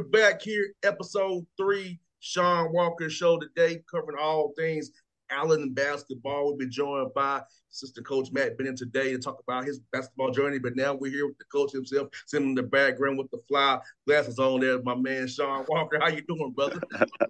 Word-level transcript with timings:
We're 0.00 0.06
back 0.06 0.40
here, 0.40 0.72
episode 0.82 1.44
three, 1.58 2.00
Shawn 2.20 2.72
Walker 2.72 3.10
Show 3.10 3.38
today, 3.38 3.82
covering 3.90 4.16
all 4.18 4.54
things 4.56 4.92
Allen 5.30 5.74
basketball. 5.74 6.46
We'll 6.46 6.56
be 6.56 6.70
joined 6.70 7.12
by 7.12 7.42
assistant 7.70 8.06
coach 8.06 8.32
Matt 8.32 8.56
Bennett 8.56 8.78
today 8.78 9.12
to 9.12 9.18
talk 9.18 9.40
about 9.46 9.66
his 9.66 9.78
basketball 9.92 10.30
journey. 10.30 10.58
But 10.58 10.74
now 10.74 10.94
we're 10.94 11.12
here 11.12 11.26
with 11.26 11.36
the 11.36 11.44
coach 11.52 11.72
himself, 11.72 12.08
sitting 12.24 12.48
in 12.48 12.54
the 12.54 12.62
background 12.62 13.18
with 13.18 13.30
the 13.30 13.42
fly 13.46 13.78
glasses 14.06 14.38
on 14.38 14.60
there, 14.60 14.80
my 14.82 14.94
man 14.94 15.28
Shawn 15.28 15.66
Walker. 15.68 15.98
How 16.00 16.08
you 16.08 16.22
doing, 16.22 16.52
brother? 16.52 16.80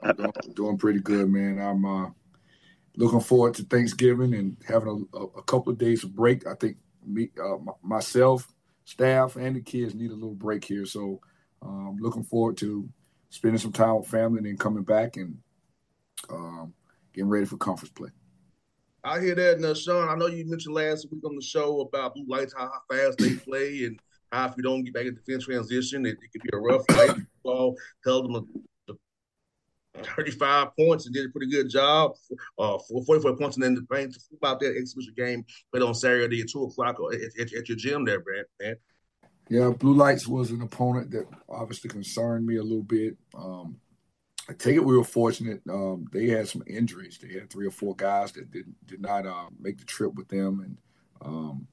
Doing, 0.54 0.78
pretty 0.78 1.00
good, 1.00 1.28
man. 1.28 1.58
I'm 1.58 1.84
uh, 1.84 2.10
looking 2.97 3.19
forward 3.19 3.54
to 3.54 3.64
Thanksgiving 3.64 4.32
and 4.32 4.56
having 4.64 5.08
a, 5.12 5.19
a 5.19 5.42
couple 5.42 5.72
of 5.72 5.78
days 5.78 6.04
of 6.04 6.14
break. 6.14 6.47
I 6.47 6.54
think 6.54 6.76
me, 7.04 7.31
uh, 7.42 7.56
myself, 7.82 8.47
staff, 8.84 9.34
and 9.34 9.56
the 9.56 9.60
kids 9.60 9.92
need 9.92 10.12
a 10.12 10.14
little 10.14 10.37
break 10.37 10.64
here. 10.64 10.87
So 10.87 11.20
um, 11.62 11.97
looking 12.00 12.25
forward 12.25 12.56
to 12.59 12.88
spending 13.31 13.59
some 13.59 13.72
time 13.72 13.97
with 13.97 14.09
family 14.09 14.38
and 14.38 14.47
then 14.47 14.56
coming 14.56 14.82
back 14.82 15.16
and 15.16 15.38
um, 16.28 16.72
getting 17.15 17.28
ready 17.28 17.47
for 17.47 17.56
conference 17.56 17.93
play. 17.93 18.10
I 19.03 19.21
hear 19.21 19.34
that. 19.34 19.60
Now, 19.60 19.72
Shawn, 19.72 20.09
I 20.09 20.15
know 20.15 20.26
you 20.26 20.44
mentioned 20.47 20.75
last 20.75 21.06
week 21.10 21.25
on 21.25 21.34
the 21.34 21.43
show 21.43 21.81
about 21.81 22.15
blue 22.15 22.26
lights, 22.28 22.54
how, 22.56 22.70
fast 22.91 23.19
they 23.19 23.34
play, 23.47 23.84
and 23.84 23.99
how 24.31 24.47
if 24.47 24.54
you 24.56 24.62
don't 24.62 24.84
get 24.84 24.94
back 24.94 25.06
in 25.06 25.15
defense 25.15 25.47
transition, 25.47 26.04
it, 26.04 26.19
it 26.22 26.32
could 26.32 26.43
be 26.43 26.50
a 26.53 26.59
rough 26.59 26.84
fight. 26.91 27.16
Ball 27.44 27.75
held 28.04 28.34
them 28.34 28.47
to 28.88 28.99
35 30.16 30.76
points 30.78 31.06
and 31.06 31.15
did 31.15 31.26
a 31.26 31.31
pretty 31.31 31.50
good 31.50 31.70
job. 31.70 32.12
Uh, 32.59 32.78
for 32.88 33.04
44 33.04 33.37
points 33.37 33.56
and 33.56 33.65
then 33.65 33.75
the 33.75 33.82
paint 33.91 34.16
about 34.37 34.60
that 34.60 34.76
exhibition 34.76 35.15
game 35.16 35.44
played 35.72 35.82
on 35.82 35.94
Saturday 35.94 36.43
at 36.43 36.49
2 36.50 36.65
o'clock 36.65 36.97
at, 37.12 37.41
at, 37.41 37.53
at 37.54 37.69
your 37.69 37.76
gym 37.76 38.04
there, 38.04 38.20
Brad. 38.20 38.44
Man. 38.60 38.76
Yeah, 39.50 39.71
Blue 39.71 39.94
Lights 39.94 40.28
was 40.28 40.53
an 40.53 40.62
opponent 40.62 41.11
that 41.11 41.27
obviously 41.49 41.91
concerned 41.91 42.47
me 42.47 42.56
a 42.56 42.62
little 42.62 42.84
bit. 42.84 43.16
Um, 43.37 43.81
I 44.49 44.53
take 44.53 44.77
it 44.77 44.84
we 44.84 44.97
were 44.97 45.03
fortunate. 45.03 45.61
Um, 45.69 46.06
they 46.12 46.28
had 46.28 46.47
some 46.47 46.62
injuries. 46.69 47.19
They 47.21 47.34
had 47.34 47.50
three 47.50 47.66
or 47.66 47.72
four 47.72 47.97
guys 47.97 48.31
that 48.33 48.53
did 48.53 48.66
did 48.87 49.00
not 49.00 49.27
uh, 49.27 49.47
make 49.59 49.78
the 49.78 49.84
trip 49.84 50.15
with 50.15 50.28
them, 50.28 50.61
and 50.61 50.78
um, 51.21 51.66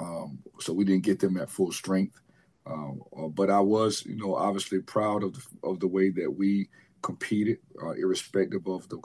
um, 0.00 0.38
so 0.58 0.72
we 0.72 0.84
didn't 0.84 1.04
get 1.04 1.20
them 1.20 1.36
at 1.36 1.50
full 1.50 1.70
strength. 1.70 2.20
Um, 2.66 3.02
uh, 3.16 3.28
but 3.28 3.48
I 3.48 3.60
was, 3.60 4.04
you 4.04 4.16
know, 4.16 4.34
obviously 4.34 4.80
proud 4.80 5.22
of 5.22 5.34
the, 5.34 5.42
of 5.62 5.78
the 5.78 5.88
way 5.88 6.10
that 6.10 6.30
we 6.30 6.68
competed, 7.00 7.58
uh, 7.80 7.92
irrespective 7.92 8.66
of 8.66 8.88
the 8.88 8.98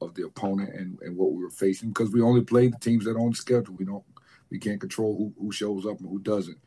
of 0.00 0.14
the 0.14 0.24
opponent 0.24 0.72
and, 0.72 0.98
and 1.02 1.16
what 1.16 1.32
we 1.32 1.42
were 1.42 1.50
facing, 1.50 1.88
because 1.88 2.10
we 2.10 2.22
only 2.22 2.44
played 2.44 2.74
the 2.74 2.78
teams 2.78 3.04
that 3.04 3.16
are 3.16 3.20
on 3.20 3.30
the 3.30 3.36
schedule. 3.36 3.74
We 3.76 3.84
don't, 3.84 4.04
we 4.50 4.60
can't 4.60 4.80
control 4.80 5.16
who, 5.16 5.44
who 5.44 5.50
shows 5.50 5.84
up 5.84 5.98
and 5.98 6.08
who 6.08 6.20
doesn't. 6.20 6.58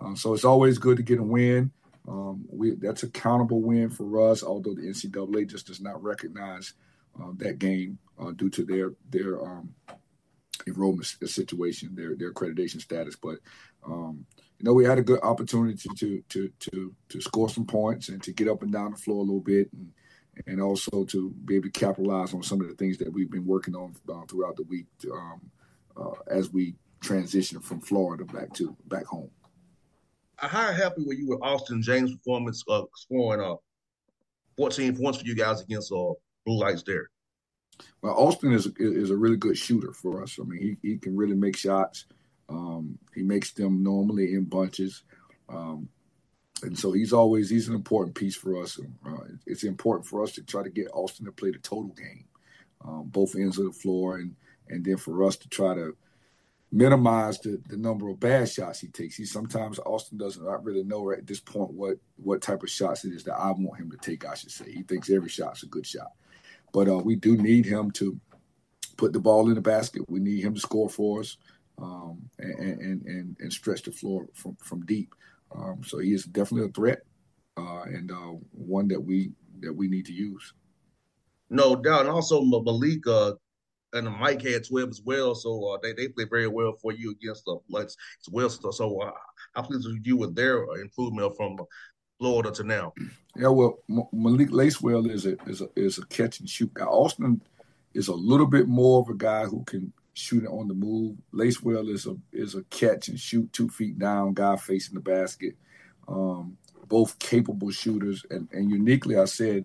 Uh, 0.00 0.14
so 0.14 0.34
it's 0.34 0.44
always 0.44 0.78
good 0.78 0.96
to 0.96 1.02
get 1.02 1.20
a 1.20 1.22
win. 1.22 1.70
Um, 2.06 2.44
we, 2.50 2.74
that's 2.74 3.02
a 3.02 3.08
countable 3.08 3.62
win 3.62 3.88
for 3.90 4.30
us, 4.30 4.42
although 4.42 4.74
the 4.74 4.82
NCAA 4.82 5.48
just 5.48 5.66
does 5.66 5.80
not 5.80 6.02
recognize 6.02 6.74
uh, 7.20 7.30
that 7.36 7.58
game 7.58 7.98
uh, 8.18 8.32
due 8.32 8.50
to 8.50 8.64
their 8.64 8.92
their 9.10 9.42
um, 9.42 9.74
enrollment 10.66 11.06
situation, 11.06 11.94
their 11.94 12.14
their 12.14 12.32
accreditation 12.32 12.80
status. 12.80 13.16
But 13.16 13.38
um, 13.86 14.26
you 14.58 14.64
know, 14.64 14.74
we 14.74 14.84
had 14.84 14.98
a 14.98 15.02
good 15.02 15.20
opportunity 15.22 15.88
to 15.96 16.22
to 16.28 16.52
to 16.58 16.94
to 17.08 17.20
score 17.20 17.48
some 17.48 17.66
points 17.66 18.08
and 18.08 18.22
to 18.22 18.32
get 18.32 18.48
up 18.48 18.62
and 18.62 18.72
down 18.72 18.90
the 18.90 18.98
floor 18.98 19.18
a 19.18 19.26
little 19.26 19.40
bit, 19.40 19.72
and 19.72 19.92
and 20.46 20.60
also 20.60 21.04
to 21.04 21.30
be 21.44 21.56
able 21.56 21.68
to 21.68 21.70
capitalize 21.70 22.34
on 22.34 22.42
some 22.42 22.60
of 22.60 22.68
the 22.68 22.74
things 22.74 22.98
that 22.98 23.12
we've 23.12 23.30
been 23.30 23.46
working 23.46 23.74
on 23.74 23.94
uh, 24.12 24.24
throughout 24.28 24.56
the 24.56 24.64
week 24.64 24.86
um, 25.12 25.40
uh, 25.96 26.10
as 26.28 26.52
we 26.52 26.74
transition 27.00 27.60
from 27.60 27.80
Florida 27.80 28.24
back 28.24 28.52
to 28.54 28.76
back 28.86 29.04
home. 29.06 29.30
How 30.36 30.72
happy 30.72 31.02
were 31.04 31.14
you 31.14 31.28
with 31.28 31.42
Austin 31.42 31.80
James' 31.82 32.14
performance 32.14 32.64
scoring 32.96 33.40
uh, 33.40 33.56
14 34.56 34.96
points 34.96 35.18
for 35.20 35.26
you 35.26 35.34
guys 35.34 35.60
against 35.60 35.92
uh, 35.92 36.12
Blue 36.44 36.58
Lights 36.58 36.82
there? 36.82 37.10
Well, 38.02 38.14
Austin 38.14 38.52
is 38.52 38.68
is 38.78 39.10
a 39.10 39.16
really 39.16 39.36
good 39.36 39.56
shooter 39.56 39.92
for 39.92 40.22
us. 40.22 40.38
I 40.40 40.44
mean, 40.44 40.78
he, 40.82 40.88
he 40.88 40.98
can 40.98 41.16
really 41.16 41.34
make 41.34 41.56
shots. 41.56 42.06
Um, 42.48 42.98
he 43.14 43.22
makes 43.22 43.52
them 43.52 43.82
normally 43.82 44.34
in 44.34 44.44
bunches. 44.44 45.02
Um, 45.48 45.88
and 46.62 46.78
so 46.78 46.92
he's 46.92 47.12
always 47.12 47.50
he's 47.50 47.68
an 47.68 47.74
important 47.74 48.14
piece 48.14 48.36
for 48.36 48.62
us. 48.62 48.78
Uh, 49.06 49.24
it's 49.46 49.64
important 49.64 50.06
for 50.06 50.22
us 50.22 50.32
to 50.32 50.42
try 50.42 50.62
to 50.62 50.70
get 50.70 50.90
Austin 50.92 51.26
to 51.26 51.32
play 51.32 51.50
the 51.50 51.58
total 51.58 51.90
game, 51.90 52.24
um, 52.84 53.04
both 53.06 53.36
ends 53.36 53.58
of 53.58 53.66
the 53.66 53.72
floor, 53.72 54.18
and 54.18 54.34
and 54.68 54.84
then 54.84 54.96
for 54.96 55.24
us 55.24 55.36
to 55.36 55.48
try 55.48 55.74
to 55.74 55.96
minimize 56.74 57.38
the, 57.38 57.62
the 57.68 57.76
number 57.76 58.08
of 58.08 58.18
bad 58.18 58.48
shots 58.48 58.80
he 58.80 58.88
takes. 58.88 59.14
He 59.14 59.24
sometimes 59.24 59.78
Austin 59.78 60.18
doesn't 60.18 60.44
not 60.44 60.64
really 60.64 60.82
know 60.82 61.12
at 61.12 61.26
this 61.26 61.38
point 61.38 61.70
what 61.70 61.98
what 62.16 62.42
type 62.42 62.64
of 62.64 62.70
shots 62.70 63.04
it 63.04 63.12
is 63.12 63.22
that 63.24 63.38
I 63.38 63.52
want 63.52 63.78
him 63.78 63.90
to 63.92 63.96
take. 63.96 64.26
I 64.26 64.34
should 64.34 64.50
say 64.50 64.72
he 64.72 64.82
thinks 64.82 65.08
every 65.08 65.28
shot's 65.28 65.62
a 65.62 65.66
good 65.66 65.86
shot, 65.86 66.10
but 66.72 66.88
uh, 66.88 66.98
we 66.98 67.14
do 67.14 67.36
need 67.36 67.64
him 67.64 67.92
to 67.92 68.18
put 68.96 69.12
the 69.12 69.20
ball 69.20 69.48
in 69.48 69.54
the 69.54 69.60
basket. 69.60 70.02
We 70.08 70.18
need 70.18 70.42
him 70.42 70.54
to 70.54 70.60
score 70.60 70.90
for 70.90 71.20
us 71.20 71.36
um, 71.80 72.28
and, 72.40 72.80
and, 72.80 73.06
and 73.06 73.36
and 73.38 73.52
stretch 73.52 73.82
the 73.82 73.92
floor 73.92 74.26
from 74.34 74.56
from 74.56 74.84
deep. 74.84 75.14
Um, 75.54 75.82
so 75.84 75.98
he 75.98 76.12
is 76.12 76.24
definitely 76.24 76.68
a 76.68 76.72
threat 76.72 77.02
uh, 77.56 77.82
and 77.82 78.10
uh, 78.10 78.34
one 78.50 78.88
that 78.88 79.00
we 79.00 79.30
that 79.60 79.72
we 79.72 79.86
need 79.86 80.06
to 80.06 80.12
use. 80.12 80.52
No 81.50 81.76
doubt, 81.76 82.00
and 82.00 82.10
also 82.10 82.42
Malik 82.42 83.06
uh, 83.06 83.34
and 83.94 84.10
Mike 84.18 84.42
had 84.42 84.66
twelve 84.66 84.90
as 84.90 85.00
well, 85.02 85.34
so 85.34 85.50
uh, 85.68 85.78
they 85.82 85.92
they 85.92 86.08
play 86.08 86.24
very 86.24 86.48
well 86.48 86.74
for 86.82 86.92
you 86.92 87.12
against 87.12 87.44
the 87.44 87.58
Bloods 87.68 87.96
as 88.20 88.28
well. 88.30 88.50
So, 88.50 88.70
so 88.70 89.00
uh, 89.00 89.12
how 89.54 89.62
pleased 89.62 89.86
with 89.86 90.06
you 90.06 90.16
with 90.16 90.34
their 90.34 90.64
improvement 90.80 91.36
from 91.36 91.58
Florida 92.18 92.50
to 92.52 92.64
now? 92.64 92.92
Yeah, 93.36 93.48
well, 93.48 93.78
Malik 94.12 94.50
Lacewell 94.50 95.10
is 95.10 95.26
a 95.26 95.36
is 95.46 95.60
a 95.60 95.68
is 95.76 95.98
a 95.98 96.06
catch 96.06 96.40
and 96.40 96.48
shoot 96.48 96.72
guy. 96.74 96.84
Austin 96.84 97.40
is 97.94 98.08
a 98.08 98.14
little 98.14 98.46
bit 98.46 98.68
more 98.68 99.00
of 99.00 99.08
a 99.08 99.14
guy 99.14 99.44
who 99.44 99.64
can 99.64 99.92
shoot 100.14 100.44
it 100.44 100.48
on 100.48 100.68
the 100.68 100.74
move. 100.74 101.16
Lacewell 101.32 101.88
is 101.88 102.06
a 102.06 102.16
is 102.32 102.54
a 102.54 102.62
catch 102.64 103.08
and 103.08 103.18
shoot 103.18 103.52
two 103.52 103.68
feet 103.68 103.98
down 103.98 104.34
guy 104.34 104.56
facing 104.56 104.94
the 104.94 105.00
basket. 105.00 105.56
Um, 106.06 106.58
both 106.86 107.18
capable 107.18 107.70
shooters, 107.70 108.26
and, 108.30 108.46
and 108.52 108.70
uniquely, 108.70 109.16
I 109.16 109.24
said 109.24 109.64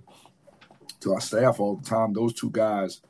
to 1.01 1.13
our 1.13 1.21
staff 1.21 1.59
all 1.59 1.75
the 1.75 1.85
time, 1.85 2.13
those 2.13 2.33
two 2.33 2.49
guys 2.49 3.01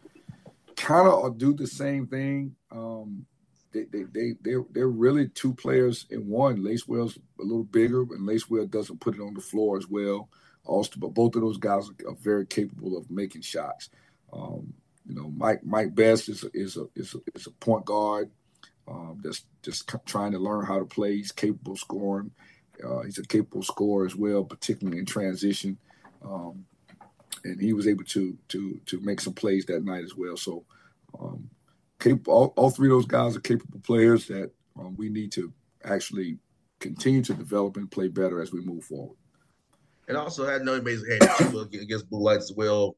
kind 0.79 1.07
of 1.07 1.37
do 1.37 1.53
the 1.53 1.67
same 1.67 2.07
thing. 2.07 2.55
Um, 2.71 3.25
they 3.71 3.83
they 3.83 4.03
they 4.03 4.33
they're, 4.41 4.63
they're 4.71 4.87
really 4.87 5.27
two 5.27 5.53
players 5.53 6.05
in 6.09 6.27
one. 6.27 6.63
Lacewell's 6.63 7.17
a 7.39 7.43
little 7.43 7.65
bigger, 7.65 8.01
and 8.01 8.27
Lacewell 8.27 8.69
doesn't 8.69 9.01
put 9.01 9.15
it 9.15 9.21
on 9.21 9.33
the 9.33 9.41
floor 9.41 9.77
as 9.77 9.87
well. 9.87 10.29
Also, 10.65 10.93
but 10.97 11.13
both 11.13 11.35
of 11.35 11.41
those 11.41 11.57
guys 11.57 11.89
are, 12.07 12.15
very 12.15 12.45
capable 12.45 12.97
of 12.97 13.09
making 13.09 13.41
shots. 13.41 13.89
Um, 14.31 14.73
you 15.05 15.15
know, 15.15 15.29
Mike 15.29 15.63
Mike 15.63 15.93
Best 15.93 16.29
is 16.29 16.43
a, 16.43 16.49
is 16.53 16.77
a 16.77 16.85
is 16.95 17.15
a, 17.15 17.19
is 17.35 17.47
a 17.47 17.51
point 17.51 17.85
guard 17.85 18.31
um, 18.87 19.19
that's 19.23 19.45
just 19.61 19.91
trying 20.05 20.31
to 20.31 20.39
learn 20.39 20.65
how 20.65 20.79
to 20.79 20.85
play. 20.85 21.15
He's 21.15 21.31
capable 21.31 21.73
of 21.73 21.79
scoring. 21.79 22.31
Uh, 22.83 23.01
he's 23.01 23.17
a 23.17 23.23
capable 23.23 23.63
scorer 23.63 24.05
as 24.05 24.15
well, 24.15 24.43
particularly 24.43 24.99
in 24.99 25.05
transition. 25.05 25.77
Um, 26.23 26.65
and 27.43 27.61
he 27.61 27.73
was 27.73 27.87
able 27.87 28.03
to 28.05 28.37
to 28.49 28.79
to 28.85 28.99
make 29.01 29.21
some 29.21 29.33
plays 29.33 29.65
that 29.65 29.83
night 29.83 30.03
as 30.03 30.15
well. 30.15 30.37
So, 30.37 30.65
um, 31.19 31.49
capable, 31.99 32.33
all, 32.33 32.53
all 32.55 32.69
three 32.69 32.87
of 32.87 32.93
those 32.93 33.05
guys 33.05 33.35
are 33.35 33.41
capable 33.41 33.79
players 33.79 34.27
that 34.27 34.51
um, 34.79 34.95
we 34.97 35.09
need 35.09 35.31
to 35.33 35.53
actually 35.83 36.37
continue 36.79 37.21
to 37.23 37.33
develop 37.33 37.77
and 37.77 37.91
play 37.91 38.07
better 38.07 38.41
as 38.41 38.51
we 38.51 38.61
move 38.61 38.83
forward. 38.85 39.17
And 40.07 40.17
also 40.17 40.45
had 40.45 40.61
another 40.61 40.79
amazing 40.79 41.19
had 41.21 41.53
against 41.73 42.09
Blue 42.09 42.21
Lights 42.21 42.49
as 42.49 42.57
well. 42.57 42.95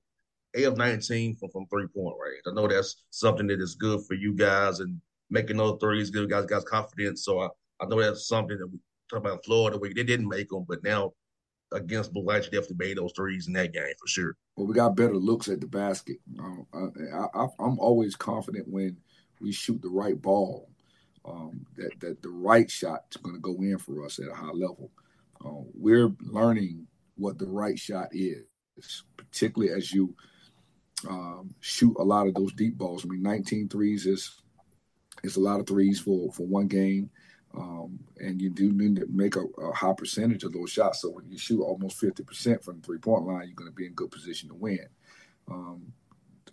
A 0.56 0.64
of 0.66 0.78
19 0.78 1.36
from, 1.36 1.50
from 1.50 1.66
three 1.68 1.88
point 1.88 2.16
range. 2.22 2.44
I 2.46 2.52
know 2.54 2.68
that's 2.68 3.04
something 3.10 3.48
that 3.48 3.62
is 3.62 3.76
good 3.76 4.02
for 4.06 4.16
you 4.16 4.34
guys 4.34 4.80
and 4.80 5.00
making 5.30 5.58
those 5.58 5.80
threes 5.80 6.10
give 6.10 6.30
guys 6.30 6.46
guys 6.46 6.64
confidence. 6.66 7.24
So 7.24 7.40
I, 7.40 7.48
I 7.80 7.86
know 7.86 8.02
that's 8.02 8.28
something 8.28 8.58
that 8.58 8.68
we 8.68 8.78
talk 9.10 9.20
about 9.20 9.34
in 9.34 9.44
Florida 9.44 9.78
where 9.78 9.94
they 9.94 10.04
didn't 10.04 10.28
make 10.28 10.50
them, 10.50 10.66
but 10.68 10.84
now 10.84 11.14
against 11.72 12.14
Blue 12.14 12.24
Lights, 12.24 12.48
definitely 12.48 12.88
made 12.88 12.98
those 12.98 13.14
threes 13.14 13.48
in 13.48 13.54
that 13.54 13.74
game 13.74 13.94
for 14.00 14.08
sure. 14.08 14.36
Well, 14.56 14.68
we 14.68 14.74
got 14.74 14.96
better 14.96 15.16
looks 15.16 15.48
at 15.48 15.62
the 15.62 15.68
basket. 15.68 16.18
Um, 16.40 16.68
I, 16.74 17.48
am 17.60 17.80
always 17.80 18.16
confident 18.16 18.68
when 18.68 18.98
we 19.40 19.52
shoot 19.52 19.82
the 19.82 19.90
right 19.90 20.22
ball, 20.22 20.70
um, 21.26 21.66
that 21.78 22.00
that 22.00 22.22
the 22.22 22.30
right 22.30 22.70
shot 22.70 23.06
is 23.12 23.18
going 23.18 23.36
to 23.36 23.42
go 23.42 23.56
in 23.62 23.78
for 23.78 24.06
us 24.06 24.20
at 24.20 24.32
a 24.32 24.36
high 24.36 24.52
level. 24.52 24.92
Uh, 25.44 25.64
we're 25.74 26.12
learning 26.22 26.88
what 27.16 27.38
the 27.38 27.48
right 27.48 27.78
shot 27.78 28.10
is, 28.12 28.44
particularly 29.18 29.74
as 29.74 29.92
you 29.92 30.16
um, 31.10 31.54
shoot 31.60 31.96
a 32.00 32.04
lot 32.04 32.28
of 32.28 32.36
those 32.36 32.54
deep 32.54 32.78
balls. 32.78 33.06
I 33.06 33.10
mean, 33.10 33.24
19 33.24 33.70
threes 33.70 34.06
is 34.06 34.42
is 35.24 35.36
a 35.36 35.42
lot 35.42 35.60
of 35.60 35.68
threes 35.68 36.00
for 36.00 36.32
for 36.32 36.46
one 36.46 36.68
game, 36.68 37.10
um, 37.56 38.00
and 38.18 38.42
you 38.42 38.50
do 38.50 38.72
need 38.72 38.98
to 38.98 39.06
make 39.10 39.36
a, 39.36 39.42
a, 39.42 39.74
high 39.74 39.94
percentage 39.94 40.44
of 40.44 40.54
those 40.54 40.72
shots. 40.72 41.02
So 41.02 41.10
when 41.10 41.30
you 41.30 41.38
shoot 41.38 41.62
almost 41.62 42.00
50 42.00 42.24
percent 42.24 42.64
from 42.64 42.78
the 42.78 42.82
three 42.82 42.98
point 42.98 43.26
line, 43.26 43.48
you're 43.48 43.56
going 43.56 43.70
to 43.70 43.76
be 43.76 43.86
in 43.86 43.94
good 43.94 44.12
position 44.12 44.50
to 44.50 44.56
win. 44.56 44.88
Um, 45.50 45.94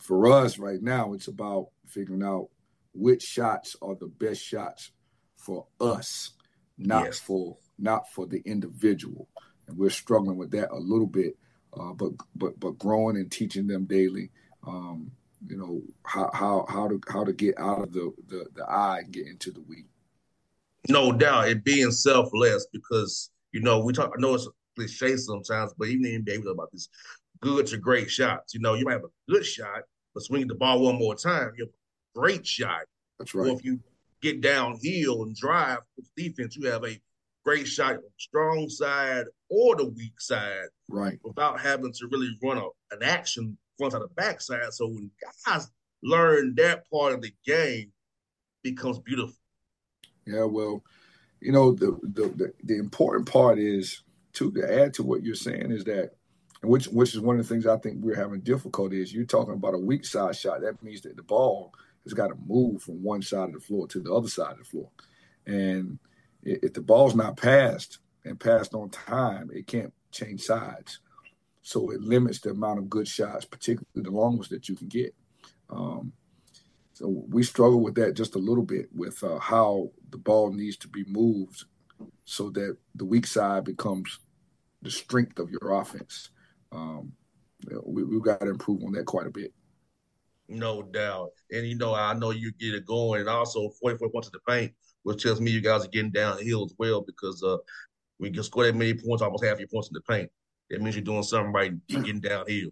for 0.00 0.26
us 0.32 0.58
right 0.58 0.82
now, 0.82 1.12
it's 1.12 1.28
about 1.28 1.68
figuring 1.86 2.22
out 2.22 2.48
which 2.94 3.22
shots 3.22 3.76
are 3.80 3.94
the 3.94 4.08
best 4.08 4.42
shots 4.42 4.90
for 5.36 5.66
us, 5.80 6.32
not 6.76 7.04
yes. 7.04 7.18
for 7.20 7.56
not 7.78 8.10
for 8.10 8.26
the 8.26 8.42
individual. 8.44 9.28
And 9.66 9.76
we're 9.76 9.90
struggling 9.90 10.36
with 10.36 10.50
that 10.52 10.70
a 10.70 10.78
little 10.78 11.06
bit 11.06 11.36
uh, 11.78 11.92
but 11.92 12.12
but 12.34 12.58
but 12.58 12.78
growing 12.78 13.16
and 13.16 13.30
teaching 13.30 13.66
them 13.66 13.84
daily. 13.84 14.30
Um, 14.66 15.12
you 15.46 15.56
know 15.56 15.82
how 16.04 16.30
how 16.32 16.66
how 16.68 16.88
to 16.88 17.00
how 17.08 17.24
to 17.24 17.32
get 17.32 17.58
out 17.58 17.82
of 17.82 17.92
the 17.92 18.12
the, 18.26 18.46
the 18.54 18.64
I 18.64 19.00
and 19.00 19.12
get 19.12 19.26
into 19.26 19.50
the 19.50 19.60
we. 19.60 19.84
No 20.88 21.12
doubt, 21.12 21.48
it 21.48 21.64
being 21.64 21.90
selfless 21.90 22.66
because 22.72 23.30
you 23.52 23.60
know 23.60 23.80
we 23.80 23.92
talk. 23.92 24.12
I 24.16 24.20
know 24.20 24.34
it's 24.34 24.46
a 24.46 24.50
cliche 24.76 25.16
sometimes, 25.16 25.72
but 25.78 25.88
even 25.88 26.06
in 26.06 26.24
NBA 26.24 26.50
about 26.50 26.70
this 26.72 26.88
good 27.40 27.66
to 27.66 27.78
great 27.78 28.10
shots. 28.10 28.54
You 28.54 28.60
know, 28.60 28.74
you 28.74 28.84
might 28.84 28.92
have 28.92 29.04
a 29.04 29.32
good 29.32 29.44
shot, 29.44 29.82
but 30.14 30.22
swinging 30.22 30.48
the 30.48 30.54
ball 30.54 30.80
one 30.80 30.96
more 30.96 31.14
time, 31.14 31.52
you 31.56 31.64
have 31.64 31.72
a 31.72 32.18
great 32.18 32.46
shot. 32.46 32.82
That's 33.18 33.34
right. 33.34 33.50
Or 33.50 33.56
if 33.56 33.64
you 33.64 33.80
get 34.22 34.40
downhill 34.40 35.22
and 35.22 35.34
drive 35.34 35.78
with 35.96 36.10
defense, 36.16 36.56
you 36.56 36.68
have 36.70 36.84
a 36.84 37.00
great 37.44 37.66
shot 37.66 37.94
on 37.94 38.02
the 38.02 38.10
strong 38.18 38.68
side 38.68 39.26
or 39.48 39.76
the 39.76 39.86
weak 39.86 40.20
side. 40.20 40.66
Right. 40.88 41.18
Without 41.22 41.60
having 41.60 41.92
to 41.92 42.08
really 42.10 42.36
run 42.42 42.58
a, 42.58 42.94
an 42.94 43.02
action 43.02 43.56
front 43.78 43.92
side 43.92 44.02
of 44.02 44.14
back 44.16 44.40
side. 44.40 44.72
So 44.72 44.88
when 44.88 45.10
guys 45.46 45.68
learn 46.02 46.54
that 46.56 46.88
part 46.90 47.14
of 47.14 47.22
the 47.22 47.32
game 47.46 47.92
becomes 48.62 48.98
beautiful. 48.98 49.34
Yeah, 50.28 50.44
well, 50.44 50.82
you 51.40 51.52
know, 51.52 51.72
the 51.72 51.98
the 52.02 52.28
the, 52.28 52.52
the 52.64 52.78
important 52.78 53.30
part 53.30 53.58
is 53.58 54.02
to, 54.34 54.50
to 54.52 54.82
add 54.82 54.94
to 54.94 55.02
what 55.02 55.22
you're 55.22 55.34
saying 55.34 55.70
is 55.70 55.84
that 55.84 56.12
which 56.62 56.86
which 56.86 57.14
is 57.14 57.20
one 57.20 57.38
of 57.38 57.46
the 57.46 57.54
things 57.54 57.66
I 57.66 57.76
think 57.78 57.98
we're 58.00 58.14
having 58.14 58.40
difficulty 58.40 59.00
is 59.00 59.14
you're 59.14 59.24
talking 59.24 59.54
about 59.54 59.74
a 59.74 59.78
weak 59.78 60.04
side 60.04 60.36
shot. 60.36 60.60
That 60.60 60.82
means 60.82 61.02
that 61.02 61.16
the 61.16 61.22
ball 61.22 61.72
has 62.04 62.14
got 62.14 62.28
to 62.28 62.36
move 62.46 62.82
from 62.82 63.02
one 63.02 63.22
side 63.22 63.48
of 63.48 63.54
the 63.54 63.60
floor 63.60 63.86
to 63.88 64.00
the 64.00 64.12
other 64.12 64.28
side 64.28 64.52
of 64.52 64.58
the 64.58 64.64
floor. 64.64 64.90
And 65.46 65.98
if 66.42 66.72
the 66.74 66.80
ball's 66.80 67.14
not 67.14 67.36
passed 67.36 67.98
and 68.24 68.38
passed 68.38 68.74
on 68.74 68.90
time, 68.90 69.50
it 69.52 69.66
can't 69.66 69.92
change 70.10 70.42
sides. 70.42 71.00
So 71.62 71.90
it 71.90 72.00
limits 72.00 72.40
the 72.40 72.50
amount 72.50 72.78
of 72.78 72.90
good 72.90 73.06
shots, 73.06 73.44
particularly 73.44 73.86
the 73.94 74.10
long 74.10 74.36
ones 74.36 74.48
that 74.48 74.68
you 74.68 74.76
can 74.76 74.88
get. 74.88 75.14
Um, 75.70 76.12
so 76.98 77.24
we 77.28 77.44
struggle 77.44 77.80
with 77.80 77.94
that 77.94 78.14
just 78.14 78.34
a 78.34 78.40
little 78.40 78.64
bit 78.64 78.88
with 78.92 79.22
uh, 79.22 79.38
how 79.38 79.90
the 80.10 80.18
ball 80.18 80.50
needs 80.50 80.76
to 80.78 80.88
be 80.88 81.04
moved 81.06 81.64
so 82.24 82.50
that 82.50 82.76
the 82.96 83.04
weak 83.04 83.24
side 83.24 83.62
becomes 83.62 84.18
the 84.82 84.90
strength 84.90 85.38
of 85.38 85.48
your 85.48 85.80
offense. 85.80 86.30
Um, 86.72 87.12
we, 87.86 88.02
have 88.02 88.24
got 88.24 88.40
to 88.40 88.48
improve 88.48 88.82
on 88.82 88.92
that 88.92 89.06
quite 89.06 89.28
a 89.28 89.30
bit. 89.30 89.52
No 90.48 90.82
doubt. 90.82 91.30
And, 91.52 91.68
you 91.68 91.76
know, 91.76 91.94
I 91.94 92.14
know 92.14 92.30
you 92.30 92.50
get 92.58 92.74
it 92.74 92.84
going. 92.84 93.20
And 93.20 93.28
also, 93.28 93.70
44 93.80 94.10
points 94.10 94.28
to 94.28 94.32
the 94.32 94.52
paint 94.52 94.72
which 95.04 95.22
tells 95.22 95.40
me 95.40 95.50
you 95.50 95.60
guys 95.60 95.84
are 95.84 95.88
getting 95.88 96.10
downhill 96.10 96.64
as 96.64 96.74
well 96.78 97.00
because 97.00 97.42
uh, 97.42 97.56
we 98.18 98.30
can 98.30 98.42
score 98.42 98.64
that 98.64 98.74
many 98.74 98.94
points, 98.94 99.22
almost 99.22 99.44
half 99.44 99.58
your 99.58 99.68
points 99.68 99.88
in 99.88 99.94
the 99.94 100.00
paint. 100.02 100.30
That 100.68 100.82
means 100.82 100.96
you're 100.96 101.04
doing 101.04 101.22
something 101.22 101.52
right 101.52 101.70
and 101.70 101.82
getting 101.88 102.20
downhill. 102.20 102.70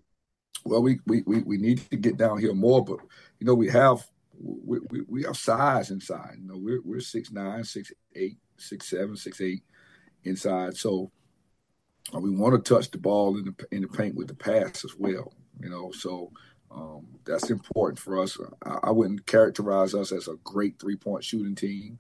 Well, 0.65 0.83
we, 0.83 0.99
we, 1.07 1.23
we, 1.27 1.43
we 1.43 1.57
need 1.57 1.89
to 1.91 1.97
get 1.97 2.17
downhill 2.17 2.55
more, 2.55 2.85
but 2.85 2.99
you 3.39 3.47
know 3.47 3.55
we 3.55 3.69
have 3.69 4.07
we, 4.41 4.79
we, 4.91 5.01
we 5.09 5.23
have 5.25 5.37
size 5.37 5.91
inside. 5.91 6.37
You 6.41 6.49
know 6.49 6.59
we're 6.59 6.81
we're 6.83 7.01
six 7.01 7.31
nine, 7.31 7.65
six 7.65 7.93
eight, 8.15 8.39
six 8.57 8.89
seven, 8.89 9.17
six 9.17 9.41
eight 9.41 9.63
inside. 10.25 10.77
So 10.77 11.11
uh, 12.15 12.21
we 12.21 12.31
want 12.31 12.55
to 12.55 12.75
touch 12.75 12.91
the 12.91 12.99
ball 12.99 13.37
in 13.39 13.45
the 13.45 13.67
in 13.71 13.83
the 13.83 13.89
paint 13.89 14.15
with 14.15 14.29
the 14.29 14.35
pass 14.35 14.85
as 14.85 14.95
well. 14.97 15.33
You 15.61 15.71
know, 15.71 15.91
so 15.93 16.33
um, 16.71 17.07
that's 17.25 17.51
important 17.51 17.99
for 17.99 18.21
us. 18.21 18.39
I, 18.65 18.79
I, 18.85 18.91
wouldn't 18.91 19.27
characterize 19.27 19.95
us 19.95 20.13
as 20.13 20.29
a 20.29 20.37
great 20.45 20.79
three 20.79 20.97
point 20.97 21.25
shooting 21.25 21.55
team 21.55 21.99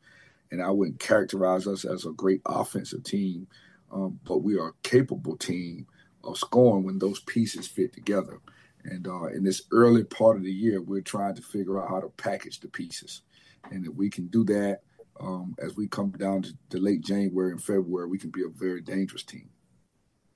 and 0.51 0.63
I 0.63 0.71
wouldn't 0.71 1.01
characterize 1.01 1.67
us 1.67 1.85
as 1.85 2.05
a 2.05 2.13
great 2.13 2.41
offensive 2.47 3.05
team, 3.05 3.47
um, 3.93 4.21
but 4.25 4.39
we 4.39 4.59
are 4.59 4.69
a 4.69 4.89
capable 4.89 5.37
team 5.37 5.87
of 6.25 6.39
scoring 6.39 6.85
when 6.85 6.99
those 6.99 7.21
pieces 7.21 7.67
fit 7.67 7.93
together. 7.93 8.41
And 8.87 9.07
uh, 9.07 9.27
in 9.27 9.43
this 9.45 9.63
early 9.73 10.05
part 10.05 10.37
of 10.37 10.43
the 10.43 10.53
year, 10.53 10.81
we're 10.81 11.01
trying 11.01 11.35
to 11.35 11.43
figure 11.43 11.83
out 11.83 11.89
how 11.89 12.01
to 12.01 12.09
package 12.17 12.61
the 12.61 12.69
pieces. 12.69 13.23
And 13.71 13.85
if 13.87 13.93
we 13.95 14.09
can 14.09 14.29
do 14.29 14.45
that, 14.45 14.81
um, 15.21 15.55
as 15.59 15.77
we 15.77 15.89
come 15.89 16.11
down 16.11 16.43
to, 16.43 16.53
to, 16.71 16.79
late 16.79 17.01
January 17.01 17.51
and 17.51 17.63
February, 17.63 18.09
we 18.09 18.19
can 18.19 18.31
be 18.31 18.43
a 18.43 18.49
very 18.49 18.81
dangerous 18.83 19.23
team. 19.23 19.49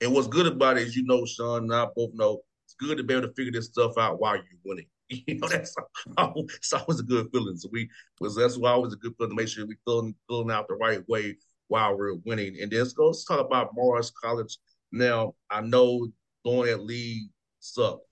And 0.01 0.13
what's 0.13 0.27
good 0.27 0.47
about 0.47 0.77
it 0.77 0.87
is, 0.87 0.95
you 0.95 1.03
know, 1.03 1.25
Shawn 1.25 1.63
and 1.63 1.73
I 1.73 1.87
both 1.95 2.13
know 2.13 2.41
it's 2.65 2.73
good 2.73 2.97
to 2.97 3.03
be 3.03 3.13
able 3.13 3.27
to 3.27 3.33
figure 3.33 3.51
this 3.51 3.67
stuff 3.67 3.97
out 3.97 4.19
while 4.19 4.35
you're 4.35 4.45
winning. 4.63 4.87
You 5.27 5.39
know, 5.39 5.47
that's 5.49 5.75
always, 6.17 6.99
a 7.01 7.03
good 7.03 7.27
feeling. 7.33 7.57
So 7.57 7.67
we 7.69 7.89
was 8.21 8.33
that's 8.33 8.57
why 8.57 8.71
always 8.71 8.93
a 8.93 8.95
good 8.95 9.13
feeling 9.17 9.31
to 9.31 9.35
make 9.35 9.49
sure 9.49 9.67
we 9.67 9.75
filling 9.85 10.15
filling 10.29 10.49
out 10.49 10.69
the 10.69 10.75
right 10.75 11.05
way 11.09 11.35
while 11.67 11.97
we're 11.97 12.15
winning. 12.23 12.57
And 12.61 12.71
then 12.71 12.79
let's 12.79 12.93
go 12.93 13.07
let's 13.07 13.25
talk 13.25 13.45
about 13.45 13.71
Morris 13.73 14.09
College. 14.09 14.57
Now 14.93 15.35
I 15.49 15.59
know 15.59 16.07
going 16.45 16.69
at 16.69 16.81
lead 16.81 17.29
sucked, 17.59 18.05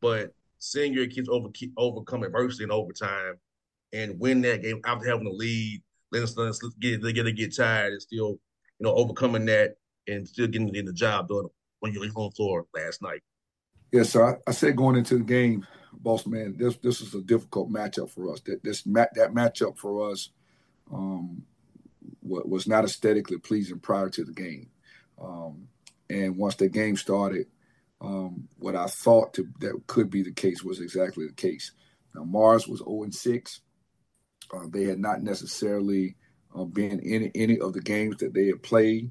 but 0.00 0.32
seeing 0.58 0.92
your 0.92 1.06
kids 1.06 1.28
over 1.28 1.48
overcome 1.76 2.24
adversity 2.24 2.64
in 2.64 2.70
overtime 2.70 3.34
and 3.92 4.18
win 4.18 4.40
that 4.42 4.62
game 4.62 4.80
after 4.84 5.08
having 5.08 5.26
a 5.26 5.30
lead, 5.30 5.82
let's, 6.12 6.36
let's 6.36 6.60
get 6.80 7.02
they 7.02 7.12
to 7.12 7.32
get 7.32 7.56
tired 7.56 7.92
and 7.92 8.02
still, 8.02 8.38
you 8.78 8.80
know, 8.80 8.94
overcoming 8.94 9.46
that 9.46 9.76
and 10.06 10.26
still 10.26 10.46
getting, 10.46 10.72
the 10.72 10.92
job 10.92 11.28
done 11.28 11.46
when 11.80 11.92
you're 11.92 12.10
home 12.12 12.32
floor 12.32 12.66
last 12.74 13.02
night. 13.02 13.22
Yeah, 13.92 14.02
so 14.02 14.22
I, 14.22 14.34
I, 14.46 14.50
said 14.52 14.76
going 14.76 14.96
into 14.96 15.16
the 15.16 15.24
game, 15.24 15.66
boss 15.92 16.26
man, 16.26 16.56
this 16.58 16.76
this 16.76 17.00
is 17.00 17.14
a 17.14 17.22
difficult 17.22 17.70
matchup 17.70 18.10
for 18.10 18.30
us. 18.30 18.40
That 18.40 18.62
this 18.62 18.82
that 18.82 19.32
matchup 19.32 19.78
for 19.78 20.10
us 20.10 20.30
um, 20.92 21.42
was 22.22 22.68
not 22.68 22.84
aesthetically 22.84 23.38
pleasing 23.38 23.78
prior 23.78 24.10
to 24.10 24.24
the 24.24 24.32
game, 24.32 24.68
um, 25.22 25.68
and 26.10 26.36
once 26.36 26.56
the 26.56 26.68
game 26.68 26.96
started, 26.96 27.46
um, 28.00 28.48
what 28.58 28.76
I 28.76 28.86
thought 28.86 29.34
to, 29.34 29.48
that 29.60 29.80
could 29.86 30.10
be 30.10 30.22
the 30.22 30.32
case 30.32 30.62
was 30.62 30.80
exactly 30.80 31.26
the 31.26 31.32
case. 31.32 31.72
Now 32.14 32.24
Morris 32.24 32.66
was 32.66 32.80
0 32.80 33.04
and 33.04 33.14
6. 33.14 33.60
Uh, 34.52 34.66
they 34.68 34.84
had 34.84 34.98
not 34.98 35.22
necessarily 35.22 36.16
uh, 36.56 36.64
been 36.64 37.00
in 37.00 37.30
any 37.34 37.58
of 37.58 37.72
the 37.72 37.80
games 37.80 38.16
that 38.18 38.34
they 38.34 38.46
had 38.46 38.62
played. 38.62 39.10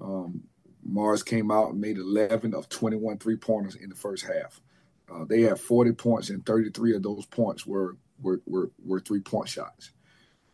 Um, 0.00 0.44
Morris 0.82 1.22
came 1.22 1.50
out 1.50 1.70
and 1.70 1.80
made 1.80 1.98
11 1.98 2.54
of 2.54 2.68
21 2.68 3.18
three 3.18 3.36
pointers 3.36 3.74
in 3.74 3.90
the 3.90 3.94
first 3.94 4.24
half. 4.24 4.60
Uh, 5.12 5.24
they 5.24 5.42
had 5.42 5.58
40 5.58 5.92
points, 5.92 6.30
and 6.30 6.44
33 6.46 6.96
of 6.96 7.02
those 7.02 7.26
points 7.26 7.66
were 7.66 7.96
were 8.22 8.40
were, 8.46 8.70
were 8.84 9.00
three 9.00 9.20
point 9.20 9.48
shots. 9.48 9.90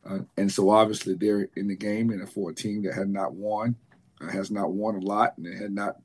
Uh, 0.08 0.20
and 0.36 0.50
so 0.50 0.70
obviously 0.70 1.14
they're 1.14 1.48
in 1.56 1.68
the 1.68 1.76
game, 1.76 2.10
and 2.10 2.28
for 2.30 2.50
a 2.50 2.54
team 2.54 2.82
that 2.82 2.94
had 2.94 3.08
not 3.08 3.34
won, 3.34 3.76
uh, 4.20 4.28
has 4.28 4.50
not 4.50 4.72
won 4.72 4.94
a 4.94 5.00
lot, 5.00 5.36
and 5.36 5.46
had 5.60 5.72
not 5.72 5.96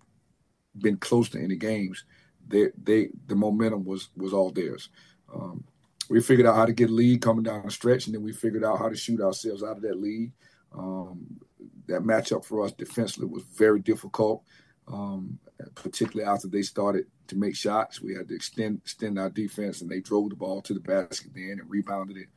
been 0.78 0.98
close 0.98 1.30
to 1.30 1.40
any 1.42 1.56
games, 1.56 2.04
they 2.48 2.70
they 2.82 3.10
the 3.28 3.36
momentum 3.36 3.84
was 3.86 4.10
was 4.16 4.34
all 4.34 4.52
theirs. 4.52 4.90
Um, 5.34 5.64
we 6.10 6.22
figured 6.22 6.48
out 6.48 6.56
how 6.56 6.66
to 6.66 6.74
get 6.74 6.90
a 6.90 6.94
lead 6.94 7.22
coming 7.22 7.44
down 7.44 7.64
the 7.66 7.72
stretch, 7.72 8.06
and 8.06 8.16
then 8.16 8.22
we 8.24 8.34
figured 8.34 8.66
out 8.66 8.80
how 8.80 8.90
to 8.90 8.96
shoot 8.96 9.22
ourselves 9.22 9.64
out 9.64 9.78
of 9.78 9.82
that 9.84 10.00
lead. 10.00 10.32
Um, 10.78 11.40
that 11.88 12.02
matchup 12.02 12.46
for 12.46 12.66
us 12.66 12.72
defensively 12.74 13.28
was 13.28 13.44
very 13.44 13.80
difficult, 13.80 14.44
um, 14.88 15.40
particularly 15.76 16.30
after 16.30 16.48
they 16.48 16.62
started 16.62 17.06
to 17.28 17.36
make 17.38 17.56
shots. 17.56 18.02
We 18.02 18.14
had 18.14 18.28
to 18.30 18.36
extend 18.36 18.80
extend 18.84 19.20
our 19.20 19.30
defense, 19.30 19.82
and 19.82 19.90
they 19.90 20.02
drove 20.02 20.30
the 20.30 20.36
ball 20.36 20.62
to 20.64 20.74
the 20.74 20.80
basket 20.80 21.32
then 21.34 21.60
and 21.62 21.70
rebounded 21.70 22.18
it. 22.18 22.28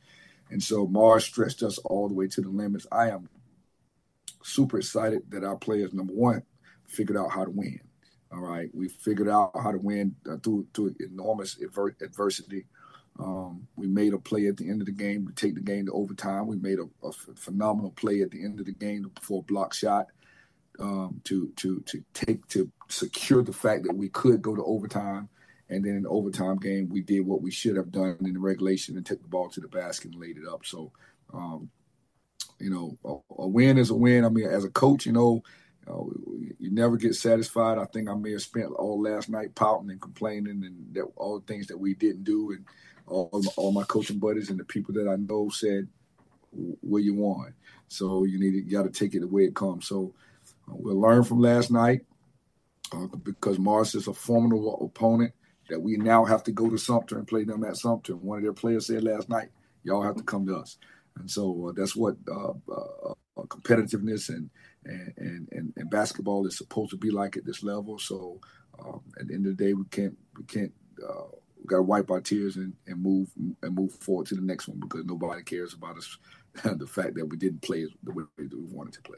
And 0.49 0.61
so 0.61 0.87
Morris 0.87 1.25
stretched 1.25 1.63
us 1.63 1.77
all 1.79 2.07
the 2.07 2.13
way 2.13 2.27
to 2.27 2.41
the 2.41 2.49
limits. 2.49 2.87
I 2.91 3.09
am 3.09 3.27
super 4.43 4.77
excited 4.77 5.23
that 5.29 5.43
our 5.43 5.57
players, 5.57 5.93
number 5.93 6.13
one, 6.13 6.43
figured 6.87 7.17
out 7.17 7.31
how 7.31 7.45
to 7.45 7.51
win. 7.51 7.81
All 8.35 8.41
right, 8.41 8.69
we 8.73 8.89
figured 8.89 9.29
out 9.29 9.51
how 9.55 9.71
to 9.71 9.77
win 9.77 10.15
uh, 10.29 10.37
through 10.43 10.67
through 10.73 10.95
enormous 10.99 11.57
adver- 11.63 11.95
adversity. 12.01 12.65
Um, 13.17 13.65
we 13.77 13.87
made 13.87 14.13
a 14.13 14.17
play 14.17 14.47
at 14.47 14.57
the 14.57 14.69
end 14.69 14.81
of 14.81 14.87
the 14.87 14.91
game 14.91 15.25
to 15.25 15.33
take 15.33 15.55
the 15.55 15.61
game 15.61 15.85
to 15.85 15.93
overtime. 15.93 16.47
We 16.47 16.57
made 16.57 16.79
a, 16.79 17.07
a 17.07 17.13
phenomenal 17.13 17.91
play 17.91 18.21
at 18.21 18.31
the 18.31 18.43
end 18.43 18.59
of 18.59 18.65
the 18.65 18.73
game 18.73 19.09
for 19.21 19.39
a 19.39 19.43
block 19.43 19.73
shot 19.73 20.07
um, 20.79 21.21
to 21.23 21.53
to 21.55 21.79
to 21.81 22.03
take 22.13 22.45
to 22.49 22.69
secure 22.89 23.41
the 23.41 23.53
fact 23.53 23.83
that 23.83 23.95
we 23.95 24.09
could 24.09 24.41
go 24.41 24.55
to 24.55 24.63
overtime. 24.65 25.29
And 25.69 25.83
then 25.83 25.95
in 25.95 26.03
the 26.03 26.09
overtime 26.09 26.57
game, 26.57 26.89
we 26.89 27.01
did 27.01 27.21
what 27.21 27.41
we 27.41 27.51
should 27.51 27.75
have 27.75 27.91
done 27.91 28.17
in 28.19 28.33
the 28.33 28.39
regulation 28.39 28.97
and 28.97 29.05
took 29.05 29.21
the 29.21 29.27
ball 29.27 29.49
to 29.49 29.61
the 29.61 29.67
basket 29.67 30.11
and 30.11 30.21
laid 30.21 30.37
it 30.37 30.43
up. 30.47 30.63
So, 30.63 30.91
um, 31.33 31.71
you 32.59 32.69
know, 32.69 32.97
a, 33.03 33.41
a, 33.41 33.47
win 33.47 33.79
is 33.79 33.89
a 33.89 33.95
win. 33.95 34.25
I 34.25 34.29
mean, 34.29 34.45
as 34.45 34.63
a 34.63 34.69
coach, 34.69 35.07
you 35.07 35.11
know, 35.11 35.41
uh, 35.87 36.03
you 36.59 36.71
never 36.71 36.97
get 36.97 37.15
satisfied. 37.15 37.77
I 37.77 37.85
think 37.85 38.09
I 38.09 38.15
may 38.15 38.31
have 38.31 38.41
spent 38.41 38.71
all 38.73 39.01
last 39.01 39.29
night 39.29 39.55
pouting 39.55 39.91
and 39.91 40.01
complaining 40.01 40.63
and 40.65 40.95
that, 40.95 41.03
all 41.15 41.39
the 41.39 41.45
things 41.45 41.67
that 41.67 41.77
we 41.77 41.93
didn't 41.93 42.23
do. 42.23 42.51
And 42.51 42.65
all, 43.07 43.43
all 43.55 43.71
my 43.71 43.83
coaching 43.83 44.19
buddies 44.19 44.49
and 44.49 44.59
the 44.59 44.65
people 44.65 44.93
that 44.95 45.07
I 45.07 45.15
know 45.15 45.49
said, 45.49 45.87
"Where 46.51 47.01
you 47.01 47.13
want?" 47.13 47.53
So 47.87 48.23
you 48.23 48.39
need 48.39 48.55
you 48.55 48.71
got 48.71 48.83
to 48.83 48.89
take 48.89 49.13
it 49.13 49.19
the 49.19 49.27
way 49.27 49.43
it 49.43 49.55
comes. 49.55 49.87
So 49.87 50.13
uh, 50.67 50.73
we'll 50.75 50.99
learn 50.99 51.23
from 51.23 51.39
last 51.39 51.69
night 51.71 52.01
uh, 52.91 53.07
because 53.23 53.59
Morris 53.59 53.93
is 53.95 54.07
a 54.07 54.13
formidable 54.13 54.85
opponent 54.85 55.33
that 55.69 55.79
we 55.81 55.97
now 55.97 56.25
have 56.25 56.43
to 56.43 56.51
go 56.51 56.69
to 56.69 56.77
Sumter 56.77 57.17
and 57.17 57.27
play 57.27 57.43
them 57.43 57.63
at 57.63 57.77
Sumter. 57.77 58.15
One 58.15 58.37
of 58.37 58.43
their 58.43 58.53
players 58.53 58.87
said 58.87 59.03
last 59.03 59.29
night, 59.29 59.49
"Y'all 59.83 60.03
have 60.03 60.15
to 60.15 60.23
come 60.23 60.47
to 60.47 60.57
us," 60.57 60.77
and 61.17 61.29
so 61.29 61.67
uh, 61.69 61.71
that's 61.75 61.95
what 61.95 62.15
uh, 62.27 62.53
uh, 62.71 63.11
uh, 63.37 63.43
competitiveness 63.43 64.29
and, 64.29 64.49
and 64.85 65.47
and 65.51 65.73
and 65.75 65.89
basketball 65.89 66.45
is 66.45 66.57
supposed 66.57 66.91
to 66.91 66.97
be 66.97 67.11
like 67.11 67.37
at 67.37 67.45
this 67.45 67.63
level. 67.63 67.97
So 67.99 68.39
um, 68.79 69.01
at 69.19 69.27
the 69.27 69.33
end 69.33 69.47
of 69.47 69.57
the 69.57 69.63
day, 69.63 69.73
we 69.73 69.85
can't 69.91 70.17
we 70.37 70.43
can't 70.45 70.71
we 71.65 71.65
got 71.67 71.77
to 71.77 71.83
wipe 71.83 72.11
our 72.11 72.21
tears 72.21 72.57
and, 72.57 72.73
and 72.87 73.01
move 73.01 73.29
and 73.63 73.75
move 73.75 73.91
forward 73.93 74.27
to 74.27 74.35
the 74.35 74.41
next 74.41 74.67
one 74.67 74.79
because 74.79 75.05
nobody 75.05 75.43
cares 75.43 75.73
about 75.73 75.97
us 75.97 76.17
the 76.63 76.87
fact 76.87 77.15
that 77.15 77.25
we 77.25 77.37
didn't 77.37 77.61
play 77.61 77.87
the 78.03 78.11
way 78.11 78.23
we 78.37 78.47
wanted 78.71 78.93
to 78.93 79.01
play. 79.01 79.17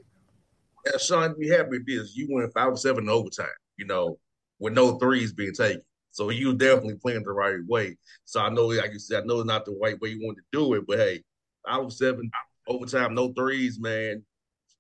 Yeah, 0.86 0.98
Shawn, 0.98 1.36
we 1.38 1.48
happy 1.48 1.70
with 1.72 1.86
this. 1.86 2.16
You 2.16 2.28
went 2.30 2.54
five 2.54 2.78
seven 2.80 3.04
in 3.04 3.10
overtime, 3.10 3.48
you 3.78 3.86
know, 3.86 4.18
with 4.60 4.74
no 4.74 4.98
threes 4.98 5.34
being 5.34 5.54
taken. 5.54 5.82
So 6.12 6.30
you 6.30 6.56
definitely 6.56 6.96
playing 6.96 7.24
the 7.24 7.32
right 7.32 7.60
way. 7.68 7.98
So 8.26 8.40
I 8.40 8.50
know, 8.50 8.68
like 8.68 8.94
you 8.94 9.00
said, 9.00 9.24
I 9.24 9.26
know 9.26 9.40
it's 9.40 9.48
not 9.48 9.66
the 9.66 9.78
right 9.82 10.00
way 10.00 10.10
you 10.10 10.26
want 10.26 10.38
to 10.38 10.44
do 10.52 10.74
it, 10.74 10.88
but 10.88 10.98
hey, 10.98 11.22
five 11.68 11.92
seven 11.92 12.32
overtime, 12.68 13.14
no 13.14 13.34
threes, 13.34 13.80
man. 13.80 14.24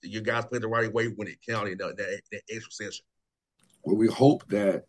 You 0.04 0.22
guys 0.22 0.46
played 0.46 0.62
the 0.62 0.68
right 0.68 0.92
way 0.92 1.08
when 1.08 1.28
it 1.28 1.40
counted 1.48 1.80
that, 1.80 1.98
that, 1.98 2.22
that 2.32 2.42
extra 2.50 2.72
session. 2.72 3.06
Well, 3.84 3.96
we 3.96 4.08
hope 4.08 4.48
that 4.50 4.84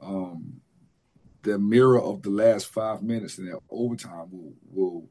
um, 0.00 0.60
the 1.42 1.58
mirror 1.58 2.00
of 2.00 2.22
the 2.22 2.30
last 2.30 2.66
five 2.66 3.02
minutes 3.02 3.38
in 3.38 3.46
that 3.46 3.60
overtime 3.70 4.28
will 4.30 4.54
will 4.70 5.08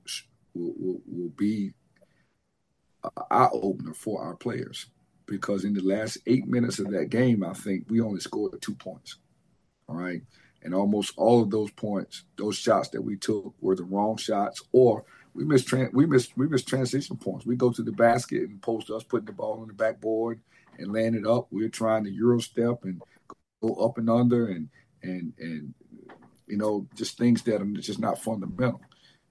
will, 0.53 0.73
will, 0.77 1.01
will 1.05 1.29
be 1.29 1.73
eye 3.31 3.49
opener 3.51 3.93
for 3.93 4.21
our 4.21 4.35
players 4.35 4.87
because 5.27 5.65
in 5.65 5.73
the 5.73 5.81
last 5.81 6.17
eight 6.25 6.47
minutes 6.47 6.79
of 6.79 6.89
that 6.91 7.09
game, 7.09 7.43
I 7.43 7.53
think 7.53 7.85
we 7.89 8.01
only 8.01 8.19
scored 8.19 8.59
two 8.61 8.75
points. 8.75 9.17
All 9.87 9.95
right. 9.95 10.21
And 10.63 10.73
almost 10.73 11.13
all 11.17 11.41
of 11.41 11.51
those 11.51 11.71
points, 11.71 12.23
those 12.37 12.57
shots 12.57 12.89
that 12.89 13.01
we 13.01 13.17
took 13.17 13.53
were 13.61 13.75
the 13.75 13.83
wrong 13.83 14.17
shots, 14.17 14.61
or 14.71 15.05
we 15.45 15.55
tran- 15.55 15.93
we 15.93 16.05
missed 16.05 16.35
we 16.37 16.47
missed 16.47 16.67
transition 16.67 17.17
points. 17.17 17.45
We 17.45 17.55
go 17.55 17.71
to 17.71 17.83
the 17.83 17.91
basket 17.91 18.49
and 18.49 18.61
post 18.61 18.89
us 18.89 19.03
putting 19.03 19.27
the 19.27 19.33
ball 19.33 19.61
on 19.61 19.67
the 19.67 19.73
backboard 19.73 20.41
and 20.77 20.93
land 20.93 21.15
it 21.15 21.25
up. 21.25 21.47
We're 21.51 21.69
trying 21.69 22.03
to 22.05 22.11
euro 22.11 22.39
step 22.39 22.83
and 22.83 23.01
go 23.61 23.73
up 23.75 23.97
and 23.97 24.09
under 24.09 24.47
and 24.47 24.69
and 25.03 25.33
and 25.39 25.73
you 26.47 26.57
know, 26.57 26.87
just 26.95 27.17
things 27.17 27.43
that 27.43 27.61
are 27.61 27.65
just 27.65 27.99
not 27.99 28.21
fundamental. 28.21 28.81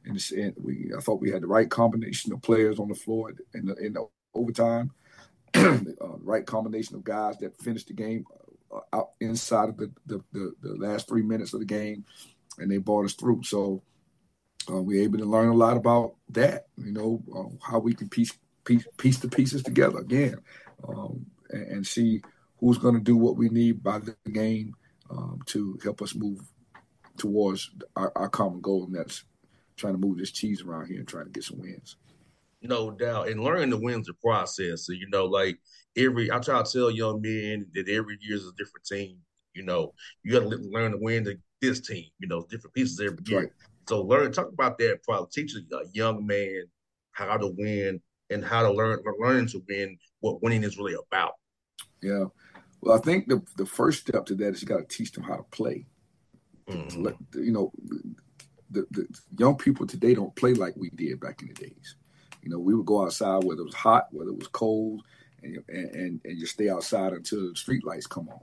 And, 0.04 0.22
and 0.36 0.54
we, 0.62 0.92
I 0.96 1.00
thought 1.00 1.20
we 1.20 1.30
had 1.30 1.42
the 1.42 1.48
right 1.48 1.68
combination 1.68 2.32
of 2.32 2.42
players 2.42 2.78
on 2.78 2.88
the 2.88 2.94
floor 2.94 3.32
in 3.54 3.66
the, 3.66 3.74
in 3.74 3.92
the 3.94 4.06
overtime, 4.34 4.92
uh, 5.54 5.78
right 6.20 6.46
combination 6.46 6.94
of 6.94 7.04
guys 7.04 7.38
that 7.38 7.60
finished 7.60 7.88
the 7.88 7.94
game 7.94 8.24
uh, 8.72 8.80
out 8.92 9.10
inside 9.20 9.70
of 9.70 9.76
the, 9.78 9.90
the, 10.06 10.22
the, 10.32 10.52
the, 10.62 10.74
last 10.74 11.08
three 11.08 11.22
minutes 11.22 11.54
of 11.54 11.60
the 11.60 11.66
game, 11.66 12.04
and 12.58 12.70
they 12.70 12.76
brought 12.76 13.04
us 13.04 13.14
through. 13.14 13.42
So 13.42 13.82
uh, 14.70 14.80
we 14.80 14.98
are 14.98 15.02
able 15.02 15.18
to 15.18 15.24
learn 15.24 15.48
a 15.48 15.54
lot 15.54 15.76
about 15.76 16.14
that, 16.30 16.66
you 16.76 16.92
know, 16.92 17.22
uh, 17.34 17.66
how 17.70 17.78
we 17.78 17.94
can 17.94 18.08
piece, 18.08 18.32
piece, 18.64 18.86
piece 18.96 19.18
the 19.18 19.28
pieces 19.28 19.62
together 19.62 19.98
again 19.98 20.36
um, 20.88 21.24
and, 21.50 21.66
and, 21.68 21.86
see 21.86 22.20
who's 22.58 22.78
going 22.78 22.94
to 22.94 23.00
do 23.00 23.16
what 23.16 23.36
we 23.36 23.48
need 23.48 23.82
by 23.82 23.98
the 23.98 24.16
game 24.30 24.74
um, 25.10 25.40
to 25.46 25.78
help 25.82 26.02
us 26.02 26.14
move 26.14 26.40
towards 27.16 27.70
our, 27.96 28.12
our 28.16 28.28
common 28.28 28.60
goal, 28.60 28.84
and 28.84 28.94
that's 28.94 29.24
trying 29.76 29.94
to 29.94 29.98
move 29.98 30.18
this 30.18 30.32
cheese 30.32 30.62
around 30.62 30.86
here 30.86 30.98
and 30.98 31.08
trying 31.08 31.26
to 31.26 31.30
get 31.30 31.44
some 31.44 31.58
wins. 31.58 31.96
No 32.62 32.90
doubt. 32.90 33.28
And 33.28 33.42
learning 33.42 33.70
the 33.70 33.78
wins 33.78 34.06
the 34.06 34.14
process. 34.14 34.86
So, 34.86 34.92
you 34.92 35.08
know, 35.10 35.26
like 35.26 35.58
every, 35.96 36.32
I 36.32 36.38
try 36.38 36.62
to 36.62 36.70
tell 36.70 36.90
young 36.90 37.20
men 37.20 37.66
that 37.74 37.88
every 37.88 38.18
year 38.20 38.36
is 38.36 38.46
a 38.46 38.52
different 38.52 38.86
team. 38.86 39.18
You 39.54 39.64
know, 39.64 39.92
you 40.22 40.32
got 40.32 40.50
to 40.50 40.56
learn 40.56 40.92
to 40.92 40.98
win 40.98 41.24
the, 41.24 41.38
this 41.60 41.80
team, 41.80 42.06
you 42.18 42.28
know, 42.28 42.46
different 42.50 42.74
pieces 42.74 43.00
every 43.00 43.18
year. 43.26 43.40
Right. 43.40 43.50
So 43.88 44.02
learn, 44.02 44.32
talk 44.32 44.48
about 44.52 44.78
that, 44.78 45.02
probably 45.04 45.28
teach 45.32 45.54
a 45.54 45.62
young 45.92 46.26
man 46.26 46.64
how 47.12 47.36
to 47.36 47.48
win 47.56 48.00
and 48.30 48.44
how 48.44 48.62
to 48.62 48.72
learn, 48.72 49.02
learn 49.18 49.46
to 49.48 49.62
win 49.68 49.96
what 50.20 50.42
winning 50.42 50.64
is 50.64 50.76
really 50.76 50.94
about. 50.94 51.34
Yeah. 52.02 52.24
Well, 52.80 52.96
I 52.96 53.00
think 53.00 53.28
the, 53.28 53.42
the 53.56 53.66
first 53.66 54.00
step 54.00 54.26
to 54.26 54.34
that 54.36 54.54
is 54.54 54.62
you 54.62 54.68
got 54.68 54.78
to 54.88 54.96
teach 54.96 55.12
them 55.12 55.24
how 55.24 55.36
to 55.36 55.44
play. 55.44 55.86
Mm-hmm. 56.68 57.06
You 57.34 57.52
know, 57.52 57.72
the, 58.70 58.86
the 58.90 59.06
young 59.38 59.56
people 59.56 59.86
today 59.86 60.14
don't 60.14 60.34
play 60.34 60.52
like 60.52 60.74
we 60.76 60.90
did 60.90 61.20
back 61.20 61.42
in 61.42 61.48
the 61.48 61.54
days. 61.54 61.96
You 62.42 62.50
know, 62.50 62.58
we 62.58 62.74
would 62.74 62.86
go 62.86 63.04
outside 63.04 63.44
whether 63.44 63.60
it 63.60 63.66
was 63.66 63.74
hot, 63.74 64.08
whether 64.12 64.30
it 64.30 64.38
was 64.38 64.48
cold, 64.48 65.02
and 65.42 65.62
and 65.68 66.20
and 66.24 66.38
you 66.38 66.46
stay 66.46 66.68
outside 66.68 67.12
until 67.12 67.48
the 67.48 67.56
street 67.56 67.84
lights 67.84 68.06
come 68.06 68.28
on. 68.28 68.40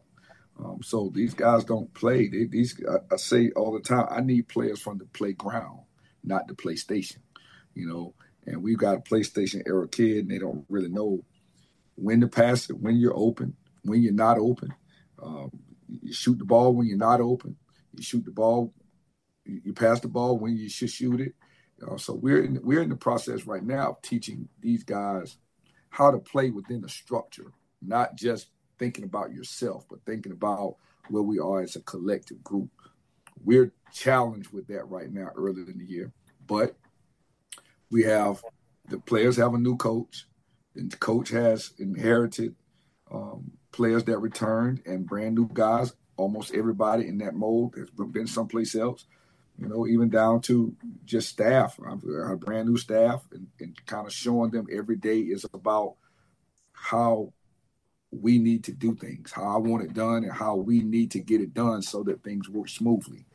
Um, 0.59 0.79
so 0.83 1.11
these 1.13 1.33
guys 1.33 1.63
don't 1.63 1.93
play. 1.93 2.27
They, 2.27 2.45
these 2.45 2.79
I, 2.89 3.13
I, 3.13 3.17
say 3.17 3.51
all 3.55 3.73
the 3.73 3.79
time. 3.79 4.07
I 4.09 4.21
need 4.21 4.47
players 4.47 4.79
from 4.79 4.97
the 4.97 5.05
playground, 5.05 5.79
not 6.23 6.47
the 6.47 6.53
PlayStation. 6.53 7.17
You 7.73 7.87
know, 7.87 8.13
and 8.45 8.61
we've 8.61 8.77
got 8.77 8.97
a 8.97 8.99
PlayStation 8.99 9.63
era 9.65 9.87
kid, 9.87 10.19
and 10.19 10.31
they 10.31 10.37
don't 10.37 10.65
really 10.69 10.89
know 10.89 11.23
when 11.95 12.21
to 12.21 12.27
pass 12.27 12.69
it, 12.69 12.77
when 12.77 12.97
you're 12.97 13.17
open, 13.17 13.55
when 13.83 14.01
you're 14.01 14.13
not 14.13 14.37
open. 14.37 14.73
Um, 15.21 15.51
you 15.87 16.13
shoot 16.13 16.37
the 16.37 16.45
ball 16.45 16.73
when 16.73 16.87
you're 16.87 16.97
not 16.97 17.21
open. 17.21 17.55
You 17.93 18.03
shoot 18.03 18.25
the 18.25 18.31
ball. 18.31 18.73
You 19.45 19.73
pass 19.73 19.99
the 19.99 20.07
ball 20.07 20.37
when 20.37 20.57
you 20.57 20.69
should 20.69 20.89
shoot 20.89 21.19
it. 21.19 21.33
Uh, 21.85 21.97
so 21.97 22.13
we're 22.13 22.43
in, 22.43 22.59
we're 22.63 22.81
in 22.81 22.89
the 22.89 22.95
process 22.95 23.45
right 23.45 23.63
now 23.63 23.91
of 23.91 24.01
teaching 24.01 24.47
these 24.61 24.83
guys 24.83 25.37
how 25.89 26.11
to 26.11 26.17
play 26.17 26.49
within 26.49 26.83
a 26.83 26.89
structure, 26.89 27.51
not 27.81 28.15
just 28.15 28.47
thinking 28.77 29.03
about 29.03 29.33
yourself, 29.33 29.85
but 29.89 29.99
thinking 30.05 30.31
about 30.31 30.77
where 31.09 31.23
we 31.23 31.39
are 31.39 31.61
as 31.61 31.75
a 31.75 31.81
collective 31.81 32.43
group. 32.43 32.69
We're 33.43 33.71
challenged 33.91 34.51
with 34.51 34.67
that 34.67 34.89
right 34.89 35.11
now 35.11 35.29
early 35.35 35.61
in 35.61 35.77
the 35.77 35.85
year, 35.85 36.11
but 36.45 36.75
we 37.91 38.03
have 38.03 38.41
the 38.89 38.99
players 38.99 39.37
have 39.37 39.53
a 39.53 39.57
new 39.57 39.77
coach, 39.77 40.25
and 40.75 40.91
the 40.91 40.97
coach 40.97 41.29
has 41.29 41.71
inherited 41.77 42.55
um, 43.11 43.51
players 43.71 44.03
that 44.05 44.19
returned 44.19 44.81
and 44.85 45.05
brand 45.05 45.35
new 45.35 45.49
guys. 45.53 45.93
Almost 46.15 46.53
everybody 46.53 47.07
in 47.07 47.17
that 47.19 47.33
mold 47.33 47.75
has 47.75 47.89
been 47.89 48.27
someplace 48.27 48.75
else 48.75 49.05
you 49.57 49.67
know, 49.67 49.87
even 49.87 50.09
down 50.09 50.41
to 50.41 50.75
just 51.05 51.29
staff, 51.29 51.79
our 51.79 52.35
brand 52.35 52.69
new 52.69 52.77
staff, 52.77 53.23
and, 53.31 53.47
and 53.59 53.85
kind 53.85 54.07
of 54.07 54.13
showing 54.13 54.51
them 54.51 54.67
every 54.71 54.95
day 54.95 55.19
is 55.19 55.45
about 55.53 55.95
how 56.73 57.31
we 58.21 58.37
need 58.37 58.63
to 58.65 58.71
do 58.71 58.95
things, 58.95 59.31
how 59.31 59.43
I 59.43 59.57
want 59.57 59.83
it 59.83 59.93
done, 59.93 60.23
and 60.23 60.31
how 60.31 60.55
we 60.55 60.81
need 60.81 61.11
to 61.11 61.19
get 61.19 61.41
it 61.41 61.53
done 61.53 61.81
so 61.81 62.03
that 62.03 62.23
things 62.23 62.49
work 62.49 62.69
smoothly. 62.69 63.25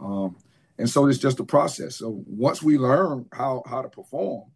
Um, 0.00 0.36
and 0.78 0.88
so 0.88 1.06
it's 1.06 1.18
just 1.18 1.40
a 1.40 1.44
process. 1.44 1.96
So 1.96 2.22
once 2.26 2.62
we 2.62 2.78
learn 2.78 3.26
how 3.32 3.62
how 3.66 3.82
to 3.82 3.88
perform, 3.88 4.50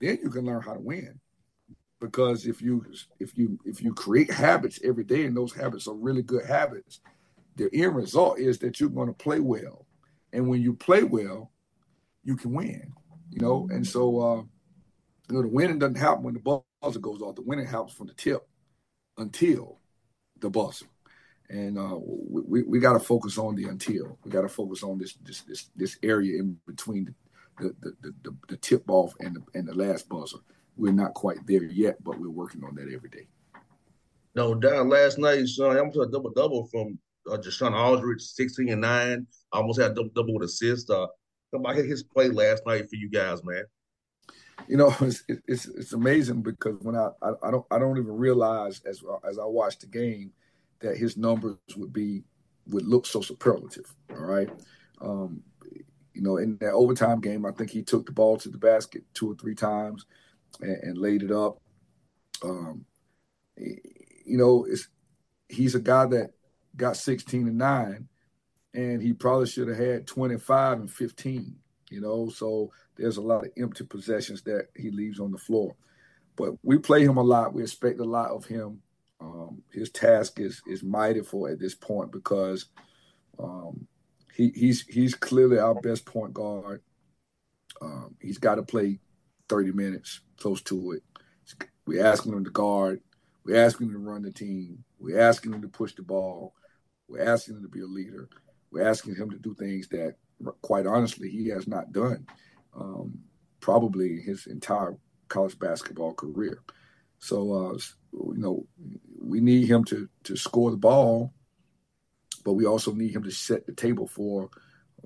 then 0.00 0.18
you 0.22 0.30
can 0.30 0.46
learn 0.46 0.62
how 0.62 0.74
to 0.74 0.80
win. 0.80 1.20
Because 2.00 2.46
if 2.46 2.62
you 2.62 2.84
if 3.20 3.36
you 3.36 3.58
if 3.64 3.82
you 3.82 3.94
create 3.94 4.30
habits 4.30 4.80
every 4.82 5.04
day, 5.04 5.24
and 5.24 5.36
those 5.36 5.52
habits 5.52 5.86
are 5.86 5.94
really 5.94 6.22
good 6.22 6.46
habits, 6.46 7.00
the 7.56 7.68
end 7.72 7.94
result 7.94 8.38
is 8.38 8.58
that 8.58 8.80
you're 8.80 8.88
going 8.88 9.08
to 9.08 9.14
play 9.14 9.40
well 9.40 9.86
and 10.32 10.48
when 10.48 10.62
you 10.62 10.72
play 10.74 11.02
well, 11.02 11.50
you 12.24 12.36
can 12.36 12.52
win. 12.52 12.92
You 13.30 13.40
know, 13.40 13.68
and 13.70 13.86
so 13.86 14.20
uh, 14.20 14.42
you 15.28 15.36
know 15.36 15.42
the 15.42 15.48
winning 15.48 15.78
doesn't 15.78 15.96
happen 15.96 16.22
when 16.22 16.34
the 16.34 16.40
buzzer 16.80 16.98
goes 16.98 17.22
off. 17.22 17.36
The 17.36 17.42
winning 17.42 17.66
happens 17.66 17.92
from 17.92 18.08
the 18.08 18.14
tip 18.14 18.46
until 19.18 19.78
the 20.40 20.50
buzzer. 20.50 20.86
And 21.48 21.78
uh, 21.78 21.98
we, 22.00 22.62
we 22.62 22.78
got 22.78 22.94
to 22.94 23.00
focus 23.00 23.36
on 23.36 23.54
the 23.54 23.64
until. 23.64 24.18
We 24.24 24.30
got 24.30 24.42
to 24.42 24.48
focus 24.48 24.82
on 24.82 24.98
this 24.98 25.14
this 25.22 25.42
this 25.42 25.70
this 25.76 25.98
area 26.02 26.40
in 26.40 26.58
between 26.66 27.04
the 27.04 27.14
the, 27.58 27.74
the, 28.00 28.14
the, 28.22 28.36
the 28.48 28.56
tip 28.56 28.84
off 28.88 29.14
and 29.20 29.36
the, 29.36 29.58
and 29.58 29.68
the 29.68 29.74
last 29.74 30.08
buzzer. 30.08 30.38
We're 30.76 30.92
not 30.92 31.14
quite 31.14 31.46
there 31.46 31.64
yet, 31.64 32.02
but 32.02 32.18
we're 32.18 32.30
working 32.30 32.64
on 32.64 32.74
that 32.76 32.92
every 32.92 33.10
day. 33.10 33.26
No, 34.34 34.54
down 34.54 34.88
last 34.88 35.18
night, 35.18 35.46
Shawn, 35.46 35.76
I'm 35.76 35.92
to 35.92 36.00
a 36.00 36.10
double 36.10 36.30
double 36.30 36.66
from 36.66 36.98
uh, 37.30 37.36
JaShawn 37.36 37.74
Aldridge, 37.74 38.22
16 38.22 38.70
and 38.70 38.80
9. 38.80 39.26
I 39.52 39.56
Almost 39.56 39.80
had 39.80 39.94
double 39.94 40.10
double 40.14 40.34
with 40.34 40.48
assists. 40.48 40.88
Uh, 40.88 41.06
about 41.52 41.76
his 41.76 42.02
play 42.02 42.28
last 42.28 42.62
night 42.66 42.88
for 42.88 42.96
you 42.96 43.10
guys, 43.10 43.44
man. 43.44 43.64
You 44.68 44.76
know, 44.76 44.94
it's 45.00 45.24
it's, 45.46 45.66
it's 45.66 45.92
amazing 45.92 46.42
because 46.42 46.76
when 46.80 46.96
I, 46.96 47.08
I, 47.22 47.32
I 47.44 47.50
don't 47.50 47.66
I 47.70 47.78
don't 47.78 47.98
even 47.98 48.16
realize 48.16 48.80
as 48.84 49.02
as 49.28 49.38
I 49.38 49.44
watch 49.44 49.78
the 49.78 49.86
game 49.86 50.32
that 50.80 50.96
his 50.96 51.16
numbers 51.16 51.56
would 51.76 51.92
be 51.92 52.24
would 52.68 52.86
look 52.86 53.06
so 53.06 53.20
superlative. 53.20 53.94
All 54.10 54.24
right, 54.24 54.50
um, 55.00 55.42
you 56.14 56.22
know, 56.22 56.36
in 56.36 56.56
that 56.58 56.72
overtime 56.72 57.20
game, 57.20 57.46
I 57.46 57.52
think 57.52 57.70
he 57.70 57.82
took 57.82 58.06
the 58.06 58.12
ball 58.12 58.36
to 58.38 58.48
the 58.48 58.58
basket 58.58 59.02
two 59.14 59.30
or 59.30 59.34
three 59.34 59.54
times 59.54 60.06
and, 60.60 60.76
and 60.82 60.98
laid 60.98 61.22
it 61.22 61.32
up. 61.32 61.58
Um, 62.44 62.84
you 63.56 64.38
know, 64.38 64.66
it's 64.68 64.88
he's 65.48 65.74
a 65.74 65.80
guy 65.80 66.06
that 66.06 66.30
got 66.76 66.96
16 66.96 67.48
and 67.48 67.58
9 67.58 68.08
and 68.74 69.02
he 69.02 69.12
probably 69.12 69.46
should 69.46 69.68
have 69.68 69.76
had 69.76 70.06
25 70.06 70.80
and 70.80 70.90
15 70.90 71.56
you 71.92 72.00
know? 72.00 72.28
So 72.28 72.72
there's 72.96 73.18
a 73.18 73.22
lot 73.22 73.44
of 73.44 73.52
empty 73.56 73.84
possessions 73.84 74.42
that 74.42 74.68
he 74.76 74.90
leaves 74.90 75.20
on 75.20 75.30
the 75.30 75.38
floor. 75.38 75.74
But 76.36 76.54
we 76.62 76.78
play 76.78 77.04
him 77.04 77.18
a 77.18 77.22
lot. 77.22 77.52
We 77.52 77.62
expect 77.62 78.00
a 78.00 78.04
lot 78.04 78.30
of 78.30 78.46
him. 78.46 78.80
Um, 79.20 79.62
his 79.70 79.90
task 79.90 80.40
is 80.40 80.62
is 80.66 80.82
mighty 80.82 81.20
for 81.20 81.50
at 81.50 81.60
this 81.60 81.74
point 81.74 82.10
because 82.10 82.66
um, 83.38 83.86
he, 84.34 84.50
he's 84.54 84.82
he's 84.86 85.14
clearly 85.14 85.58
our 85.58 85.74
best 85.74 86.06
point 86.06 86.34
guard. 86.34 86.82
Um, 87.80 88.16
he's 88.20 88.38
got 88.38 88.56
to 88.56 88.62
play 88.62 88.98
30 89.48 89.72
minutes 89.72 90.20
close 90.38 90.62
to 90.62 90.92
it. 90.92 91.02
We're 91.86 92.04
asking 92.04 92.32
him 92.32 92.44
to 92.44 92.50
guard. 92.50 93.00
We're 93.44 93.64
asking 93.64 93.88
him 93.88 93.92
to 93.92 93.98
run 93.98 94.22
the 94.22 94.30
team. 94.30 94.84
We're 94.98 95.20
asking 95.20 95.52
him 95.52 95.62
to 95.62 95.68
push 95.68 95.94
the 95.94 96.02
ball. 96.02 96.54
We're 97.08 97.28
asking 97.28 97.56
him 97.56 97.62
to 97.62 97.68
be 97.68 97.80
a 97.80 97.86
leader. 97.86 98.28
We're 98.70 98.88
asking 98.88 99.16
him 99.16 99.30
to 99.30 99.38
do 99.38 99.54
things 99.54 99.88
that, 99.88 100.16
quite 100.62 100.86
honestly, 100.86 101.28
he 101.28 101.48
has 101.48 101.66
not 101.66 101.92
done 101.92 102.26
um, 102.74 103.18
probably 103.60 104.20
his 104.20 104.46
entire 104.46 104.96
college 105.28 105.58
basketball 105.58 106.14
career. 106.14 106.62
So, 107.18 107.52
uh, 107.52 107.78
you 108.12 108.38
know, 108.38 108.66
we 109.20 109.40
need 109.40 109.68
him 109.68 109.84
to 109.84 110.08
to 110.24 110.36
score 110.36 110.70
the 110.70 110.76
ball, 110.76 111.32
but 112.44 112.54
we 112.54 112.66
also 112.66 112.92
need 112.92 113.14
him 113.14 113.22
to 113.22 113.30
set 113.30 113.66
the 113.66 113.72
table 113.72 114.06
for 114.06 114.50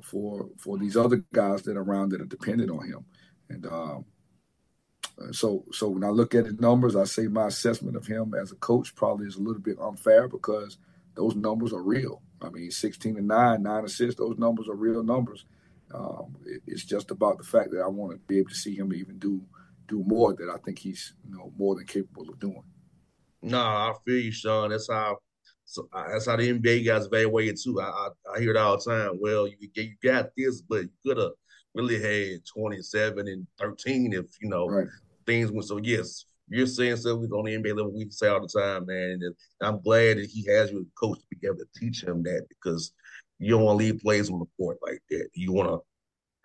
for 0.03 0.49
for 0.57 0.79
these 0.79 0.97
other 0.97 1.25
guys 1.33 1.63
that 1.63 1.77
are 1.77 1.83
around 1.83 2.11
that 2.11 2.21
are 2.21 2.27
dependent 2.27 2.71
on 2.71 2.87
him. 2.87 3.05
And 3.49 3.67
um, 3.67 4.05
so, 5.33 5.65
so 5.73 5.89
when 5.89 6.05
I 6.05 6.09
look 6.09 6.35
at 6.35 6.47
his 6.47 6.61
numbers, 6.61 6.97
I 6.97 7.05
say 7.05 7.27
my 7.27 7.47
assessment 7.47 7.97
of 7.97 8.07
him 8.07 8.35
as 8.35 8.53
a 8.53 8.57
coach 8.57 8.95
probably 8.95 9.27
is 9.27 9.37
a 9.37 9.43
little 9.43 9.63
bit 9.63 9.79
unfair 9.81 10.29
because 10.29 10.79
those 11.17 11.35
numbers 11.35 11.73
are 11.73 11.83
real. 11.83 12.23
I 12.43 12.51
mean, 12.51 12.71
16 12.71 13.17
and 13.17 13.27
9, 13.27 13.63
9 13.63 13.85
assists, 13.85 14.19
those 14.19 14.39
numbers 14.39 14.69
are 14.69 14.75
real 14.75 15.03
numbers. 15.03 15.47
Um, 15.93 16.37
it, 16.45 16.63
it's 16.67 16.85
just 16.85 17.11
about 17.11 17.39
the 17.39 17.45
fact 17.45 17.71
that 17.71 17.81
I 17.81 17.89
want 17.89 18.13
to 18.13 18.19
be 18.27 18.39
able 18.39 18.51
to 18.51 18.55
see 18.55 18.75
him 18.75 18.93
even 18.93 19.19
do 19.19 19.43
do 19.89 20.03
more 20.05 20.35
that 20.35 20.51
I 20.53 20.59
think 20.65 20.81
he's 20.81 21.15
you 21.25 21.37
know 21.37 21.53
more 21.57 21.77
than 21.77 21.87
capable 21.87 22.29
of 22.29 22.39
doing. 22.41 22.65
No, 23.43 23.61
I 23.61 23.93
feel 24.05 24.19
you, 24.19 24.33
Shawn. 24.33 24.71
That's 24.71 24.91
how 24.91 25.19
so 25.65 25.89
that's 25.95 26.27
how 26.27 26.37
the 26.37 26.53
NBA 26.53 26.87
guys 26.87 27.07
evaluate 27.07 27.49
it 27.49 27.61
too. 27.61 27.81
I, 27.81 27.85
I, 27.85 28.09
I 28.35 28.41
hear 28.41 28.51
it 28.51 28.57
all 28.57 28.77
the 28.77 28.91
time. 28.91 29.19
Well, 29.21 29.47
you 29.47 29.57
you 29.75 29.95
got 30.03 30.31
this, 30.37 30.61
but 30.61 30.83
you 30.83 30.91
could 31.05 31.19
have 31.19 31.33
really 31.75 32.01
had 32.01 32.45
27 32.47 33.29
and 33.29 33.47
13 33.59 34.13
if 34.13 34.27
you 34.41 34.49
know 34.49 34.67
right. 34.67 34.89
things 35.27 35.53
went 35.53 35.67
so. 35.67 35.77
Yes, 35.77 36.25
you're 36.49 36.67
saying 36.67 36.97
stuff 36.97 37.19
on 37.19 37.45
the 37.45 37.57
NBA 37.57 37.77
level 37.77 37.93
we 37.93 38.09
say 38.11 38.29
all 38.29 38.41
the 38.41 38.49
time, 38.49 38.87
man. 38.87 39.19
And 39.23 39.35
I'm 39.61 39.81
glad 39.81 40.19
that 40.19 40.31
he 40.31 40.45
has 40.47 40.71
you 40.71 40.81
as 40.81 40.87
a 40.87 40.99
coach 40.99 41.19
to 41.19 41.37
be 41.37 41.47
able 41.47 41.59
to 41.59 41.67
teach 41.75 42.05
him 42.05 42.23
that 42.23 42.47
because 42.49 42.93
you 43.39 43.51
don't 43.51 43.63
want 43.63 43.81
to 43.81 43.85
leave 43.85 44.01
plays 44.01 44.31
on 44.31 44.39
the 44.39 44.47
court 44.57 44.79
like 44.83 45.03
that. 45.11 45.29
You 45.35 45.53
want 45.53 45.69
to, 45.69 45.79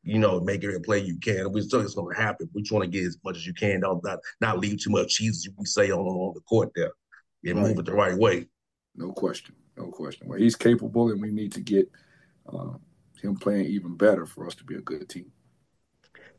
you 0.03 0.19
know, 0.19 0.39
make 0.39 0.63
every 0.63 0.79
play 0.81 0.99
you 0.99 1.17
can. 1.19 1.51
We 1.51 1.61
still 1.61 1.81
it's 1.81 1.93
going 1.93 2.15
to 2.15 2.21
happen. 2.21 2.49
We 2.53 2.61
just 2.61 2.71
want 2.71 2.83
to 2.83 2.89
get 2.89 3.05
as 3.05 3.17
much 3.23 3.37
as 3.37 3.45
you 3.45 3.53
can. 3.53 3.81
Don't 3.81 4.03
not, 4.03 4.19
not 4.39 4.59
leave 4.59 4.81
too 4.81 4.89
much 4.89 5.15
cheese, 5.15 5.45
as 5.47 5.53
we 5.57 5.65
say 5.65 5.91
on, 5.91 5.99
on 5.99 6.33
the 6.33 6.41
court 6.41 6.71
there, 6.75 6.93
and 7.45 7.59
right. 7.59 7.67
move 7.67 7.79
it 7.79 7.85
the 7.85 7.93
right 7.93 8.17
way. 8.17 8.47
No 8.95 9.11
question, 9.11 9.55
no 9.77 9.85
question. 9.85 10.27
Well, 10.27 10.39
he's 10.39 10.55
capable, 10.55 11.11
and 11.11 11.21
we 11.21 11.31
need 11.31 11.53
to 11.53 11.61
get 11.61 11.89
uh, 12.51 12.73
him 13.21 13.35
playing 13.35 13.67
even 13.67 13.95
better 13.95 14.25
for 14.25 14.47
us 14.47 14.55
to 14.55 14.63
be 14.63 14.75
a 14.75 14.81
good 14.81 15.07
team. 15.07 15.31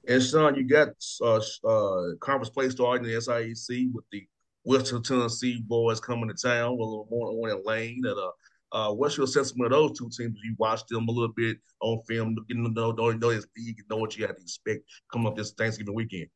And 0.08 0.22
Shawn, 0.22 0.56
you 0.56 0.64
got 0.64 0.88
uh, 1.22 1.40
uh, 1.66 2.14
conference 2.20 2.50
play 2.50 2.68
starting 2.70 3.04
in 3.06 3.12
the 3.12 3.20
SIAC 3.20 3.92
with 3.92 4.04
the 4.10 4.26
Western 4.64 5.02
Tennessee 5.02 5.62
boys 5.66 6.00
coming 6.00 6.28
to 6.28 6.34
town 6.34 6.72
with 6.72 6.80
a 6.80 6.90
little 6.90 7.08
more 7.10 7.28
on 7.28 7.64
Lane. 7.64 8.02
And 8.04 8.18
uh, 8.18 8.30
uh, 8.72 8.92
what's 8.92 9.16
your 9.16 9.24
assessment 9.24 9.72
of 9.72 9.78
those 9.78 9.98
two 9.98 10.10
teams? 10.10 10.38
You 10.42 10.54
watched 10.58 10.88
them 10.88 11.08
a 11.08 11.12
little 11.12 11.32
bit 11.32 11.58
on 11.80 12.00
film, 12.08 12.36
getting 12.48 12.64
to 12.64 12.70
know, 12.70 12.92
know, 12.92 13.10
know 13.12 13.32
this 13.32 13.46
league, 13.56 13.82
know 13.88 13.96
what 13.96 14.16
you 14.16 14.26
had 14.26 14.36
to 14.36 14.42
expect 14.42 14.84
coming 15.12 15.28
up 15.28 15.36
this 15.36 15.52
Thanksgiving 15.52 15.94
weekend. 15.94 16.26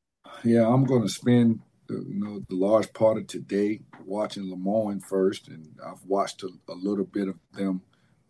Yeah, 0.45 0.69
I'm 0.69 0.85
going 0.85 1.03
to 1.03 1.09
spend 1.09 1.61
the, 1.87 1.95
you 1.95 2.21
know 2.21 2.43
the 2.49 2.57
large 2.57 2.93
part 2.93 3.17
of 3.17 3.27
today 3.27 3.81
watching 4.05 4.51
Le 4.51 5.01
first, 5.01 5.49
and 5.49 5.67
I've 5.85 6.05
watched 6.05 6.43
a, 6.43 6.49
a 6.69 6.75
little 6.75 7.05
bit 7.05 7.29
of 7.29 7.37
them 7.53 7.81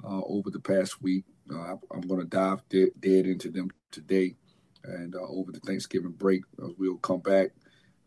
uh, 0.04 0.20
over 0.26 0.50
the 0.50 0.60
past 0.60 1.02
week. 1.02 1.24
Uh, 1.50 1.76
I'm 1.92 2.02
going 2.02 2.20
to 2.20 2.26
dive 2.26 2.60
dead, 2.68 2.90
dead 3.00 3.26
into 3.26 3.50
them 3.50 3.70
today 3.90 4.34
and 4.86 5.14
uh, 5.14 5.20
over 5.28 5.52
the 5.52 5.60
Thanksgiving 5.60 6.12
break, 6.12 6.42
uh, 6.62 6.68
we'll 6.78 6.98
come 6.98 7.20
back 7.20 7.50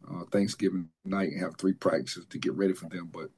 uh, 0.09 0.23
Thanksgiving 0.31 0.89
night 1.05 1.29
and 1.29 1.41
have 1.41 1.57
three 1.57 1.73
practices 1.73 2.25
to 2.29 2.37
get 2.39 2.53
ready 2.53 2.73
for 2.73 2.89
them. 2.89 3.09
But 3.11 3.29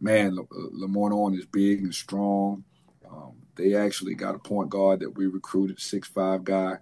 man, 0.00 0.36
LeMoyne 0.80 1.38
is 1.38 1.46
big 1.46 1.80
and 1.82 1.94
strong. 1.94 2.64
Um, 3.10 3.32
they 3.56 3.74
actually 3.74 4.14
got 4.14 4.34
a 4.34 4.38
point 4.38 4.70
guard 4.70 5.00
that 5.00 5.16
we 5.16 5.26
recruited, 5.26 5.80
six 5.80 6.08
five 6.08 6.44
guy. 6.44 6.78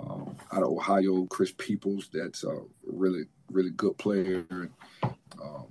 um, 0.00 0.36
out 0.52 0.62
of 0.62 0.68
Ohio, 0.68 1.26
Chris 1.26 1.52
Peoples, 1.56 2.08
that's 2.12 2.44
a 2.44 2.60
really, 2.84 3.24
really 3.50 3.70
good 3.70 3.96
player. 3.98 4.44
Um, 5.02 5.66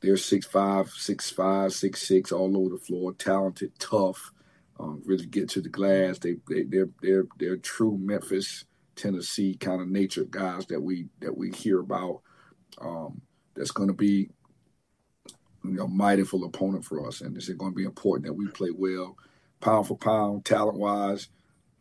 they're 0.00 0.16
six 0.16 0.46
five, 0.46 0.88
six 0.90 1.30
five, 1.30 1.72
six 1.72 2.06
six, 2.06 2.32
all 2.32 2.56
over 2.56 2.70
the 2.70 2.78
floor, 2.78 3.12
talented, 3.12 3.72
tough, 3.78 4.32
um, 4.80 5.02
really 5.04 5.26
get 5.26 5.48
to 5.50 5.60
the 5.60 5.68
glass. 5.68 6.18
They, 6.18 6.36
they 6.48 6.62
they're 6.62 6.88
they're 7.02 7.26
they're 7.38 7.56
true 7.56 7.98
Memphis, 7.98 8.64
Tennessee 8.96 9.54
kind 9.54 9.80
of 9.80 9.88
nature 9.88 10.24
guys 10.24 10.66
that 10.66 10.80
we 10.80 11.08
that 11.20 11.36
we 11.36 11.50
hear 11.50 11.80
about. 11.80 12.22
Um, 12.80 13.20
that's 13.54 13.72
going 13.72 13.88
to 13.88 13.94
be 13.94 14.30
you 15.64 15.72
know 15.72 15.86
mighty 15.86 16.24
full 16.24 16.44
opponent 16.44 16.84
for 16.84 17.06
us, 17.06 17.20
and 17.20 17.36
it's 17.36 17.48
going 17.48 17.72
to 17.72 17.76
be 17.76 17.84
important 17.84 18.26
that 18.26 18.32
we 18.32 18.48
play 18.48 18.70
well, 18.74 19.16
pound 19.60 19.86
for 19.86 19.96
pound, 19.96 20.44
talent 20.44 20.78
wise. 20.78 21.28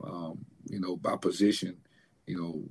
Um, 0.04 0.46
you 0.66 0.80
know, 0.80 0.96
by 0.96 1.16
position, 1.16 1.78
you 2.26 2.38
know, 2.38 2.64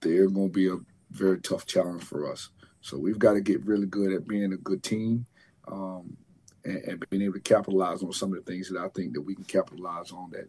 they're 0.00 0.28
going 0.28 0.48
to 0.48 0.52
be 0.52 0.68
a 0.68 0.78
very 1.10 1.40
tough 1.40 1.66
challenge 1.66 2.02
for 2.02 2.30
us. 2.30 2.50
So 2.80 2.98
we've 2.98 3.18
got 3.18 3.34
to 3.34 3.40
get 3.40 3.64
really 3.64 3.86
good 3.86 4.12
at 4.12 4.26
being 4.26 4.52
a 4.52 4.56
good 4.56 4.82
team 4.82 5.26
um, 5.68 6.16
and, 6.64 6.76
and, 6.84 7.10
being 7.10 7.22
able 7.22 7.34
to 7.34 7.40
capitalize 7.40 8.02
on 8.02 8.12
some 8.12 8.32
of 8.32 8.44
the 8.44 8.50
things 8.50 8.68
that 8.68 8.80
I 8.80 8.88
think 8.88 9.14
that 9.14 9.20
we 9.20 9.34
can 9.34 9.44
capitalize 9.44 10.12
on 10.12 10.30
that 10.30 10.48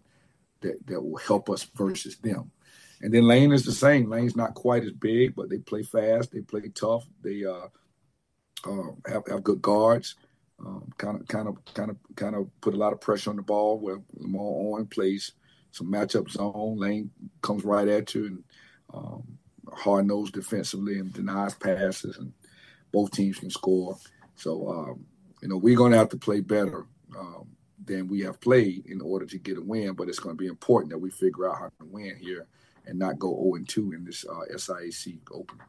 that 0.62 0.86
that 0.88 1.02
will 1.02 1.18
help 1.18 1.50
us 1.50 1.64
versus 1.76 2.18
them. 2.18 2.52
And 3.02 3.14
then 3.14 3.24
Lane 3.24 3.52
is 3.52 3.66
the 3.66 3.74
same. 3.74 4.10
Lane's 4.10 4.36
not 4.36 4.54
quite 4.54 4.84
as 4.84 4.94
big, 4.94 5.36
but 5.36 5.50
they 5.50 5.58
play 5.58 5.84
fast. 5.84 6.32
They 6.32 6.42
play 6.42 6.70
tough. 6.74 7.06
They 7.22 7.44
uh, 7.44 7.68
uh, 8.66 8.92
have 9.08 9.28
have 9.28 9.44
good 9.44 9.62
guards. 9.62 10.16
Kind 10.98 11.20
of, 11.20 11.28
kind 11.28 11.48
of, 11.50 11.58
kind 11.74 11.90
of, 11.90 11.98
kind 12.16 12.36
of 12.36 12.50
put 12.62 12.74
a 12.74 12.78
lot 12.78 12.94
of 12.94 13.02
pressure 13.02 13.30
on 13.30 13.36
the 13.36 13.42
ball. 13.42 13.80
Where 13.80 13.98
LeMoyne-Owen 14.18 14.88
plays 14.88 15.34
some 15.72 15.92
matchup 15.92 16.30
zone. 16.30 16.78
Lane 16.78 17.12
comes 17.42 17.66
right 17.66 17.88
at 17.88 18.14
you 18.16 18.26
and 18.28 18.44
um, 18.94 19.24
hard 19.74 20.08
nosed 20.08 20.34
defensively 20.34 21.00
and 21.00 21.12
denies 21.12 21.56
passes, 21.56 22.18
and 22.18 22.32
both 22.92 23.12
teams 23.12 23.40
can 23.40 23.50
score. 23.50 23.98
So, 24.36 24.70
um, 24.70 25.06
you 25.44 25.50
know, 25.50 25.58
we're 25.58 25.76
going 25.76 25.92
to 25.92 25.98
have 25.98 26.10
to 26.10 26.18
play 26.18 26.40
better 26.40 26.88
um, 27.20 27.50
than 27.84 28.08
we 28.08 28.22
have 28.22 28.40
played 28.40 28.86
in 28.86 29.02
order 29.02 29.26
to 29.26 29.38
get 29.38 29.58
a 29.58 29.62
win. 29.62 29.92
But 29.92 30.08
it's 30.08 30.20
going 30.20 30.38
to 30.38 30.42
be 30.42 30.48
important 30.48 30.92
that 30.92 30.98
we 30.98 31.12
figure 31.12 31.50
out 31.50 31.60
how 31.60 31.66
to 31.66 31.86
win 31.86 32.16
here 32.18 32.48
and 32.86 32.98
not 32.98 33.20
go 33.20 33.36
0 33.44 33.56
and 33.56 33.68
2 33.68 33.92
in 33.92 34.06
this 34.06 34.24
uh, 34.26 34.46
SIAC 34.56 35.20
opener. 35.34 35.68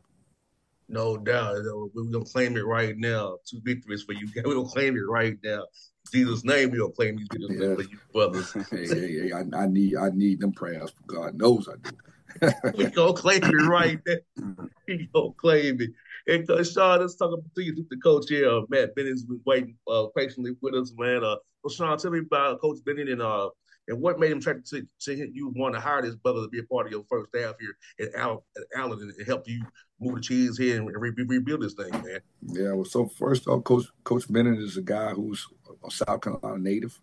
No 0.89 1.17
doubt. 1.17 1.57
We're 1.93 2.05
going 2.05 2.25
to 2.25 2.31
claim 2.31 2.57
it 2.57 2.65
right 2.65 2.97
now. 2.97 3.39
Two 3.45 3.61
victories 3.65 4.05
for 4.05 4.13
you. 4.13 4.29
We're 4.37 4.43
going 4.43 4.65
to 4.65 4.71
claim 4.71 4.97
it 4.97 5.09
right 5.09 5.37
now. 5.43 5.65
Jesus' 6.13 6.45
name, 6.45 6.71
we're 6.71 6.79
going 6.79 6.93
to 6.93 6.97
claim 6.97 7.17
these 7.17 7.29
victories 7.33 7.61
yeah. 7.61 7.75
for 7.75 7.83
you 7.83 7.99
brothers. 8.13 8.53
hey, 8.71 8.87
hey, 8.87 9.23
hey, 9.23 9.33
I, 9.33 9.65
I, 9.65 9.67
need 9.67 9.97
I 9.97 10.11
need 10.11 10.39
them 10.39 10.53
prayers. 10.53 10.93
God 11.09 11.35
knows 11.35 11.69
I 11.69 11.75
do. 11.83 12.53
we 12.77 12.85
going 12.91 13.15
to 13.15 13.21
claim 13.21 13.43
it 13.43 13.67
right 13.67 13.99
now. 14.07 14.69
We 14.87 15.09
going 15.13 15.33
to 15.33 15.37
claim 15.37 15.81
it. 15.81 15.91
And 16.27 16.49
uh, 16.51 16.65
Shawn, 16.65 17.01
let's 17.01 17.17
talk 17.17 17.33
about 17.33 17.45
you, 17.57 17.87
the 17.91 17.97
coach 17.99 18.27
here. 18.29 18.49
Uh, 18.49 18.63
Matt 18.69 18.95
Bennett's 18.95 19.25
been 19.25 19.41
waiting 19.45 19.77
uh, 19.87 20.07
patiently 20.17 20.53
with 20.63 20.75
us, 20.75 20.93
man. 20.97 21.19
Uh, 21.19 21.37
well, 21.63 21.71
Shawn, 21.71 21.99
tell 21.99 22.11
me 22.11 22.21
about 22.21 22.61
Coach 22.61 22.79
Bennett 22.85 23.09
and 23.09 23.23
uh, 23.23 23.51
and 23.89 24.01
what 24.01 24.19
made 24.19 24.33
him 24.33 24.41
try 24.41 24.55
to, 24.55 24.87
to 25.01 25.31
you 25.33 25.53
want 25.57 25.75
to 25.75 25.81
hire 25.81 26.03
this 26.03 26.15
brother 26.17 26.43
to 26.43 26.49
be 26.49 26.61
a 26.61 26.63
part 26.65 26.87
of 26.87 26.93
your 26.93 27.05
first 27.09 27.29
staff 27.29 27.55
here 27.61 27.77
at, 28.01 28.15
Al, 28.15 28.45
at 28.57 28.63
Allen 28.77 29.13
and 29.17 29.27
help 29.27 29.47
you 29.47 29.63
move 30.01 30.15
the 30.15 30.21
cheese 30.21 30.57
here 30.57 30.79
and 30.79 30.87
re- 30.87 31.13
rebuild 31.27 31.61
this 31.61 31.75
thing, 31.75 31.91
man? 31.91 32.21
Yeah, 32.43 32.73
well, 32.73 32.87
so 32.87 33.07
first 33.07 33.47
off, 33.47 33.65
Coach 33.65 33.85
Coach 34.05 34.31
Bennett 34.33 34.59
is 34.59 34.79
a 34.79 34.83
guy 34.83 35.11
who's 35.11 35.47
a 35.87 35.91
South 35.91 36.23
Carolina 36.23 36.59
native. 36.59 36.99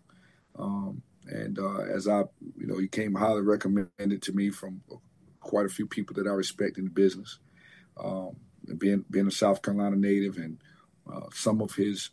Um, 0.58 1.02
and 1.26 1.58
uh, 1.58 1.82
as 1.82 2.08
I, 2.08 2.24
you 2.56 2.66
know, 2.66 2.78
he 2.78 2.88
came 2.88 3.14
highly 3.14 3.42
recommended 3.42 4.22
to 4.22 4.32
me 4.32 4.50
from 4.50 4.80
quite 5.40 5.66
a 5.66 5.70
few 5.70 5.86
people 5.86 6.14
that 6.16 6.28
I 6.28 6.32
respect 6.32 6.78
in 6.78 6.84
the 6.84 6.90
business. 6.90 7.38
Um, 7.96 8.36
being 8.78 9.04
being 9.10 9.26
a 9.26 9.32
South 9.32 9.62
Carolina 9.62 9.96
native 9.96 10.36
and 10.36 10.58
uh, 11.12 11.26
some 11.32 11.60
of 11.60 11.74
his 11.74 12.10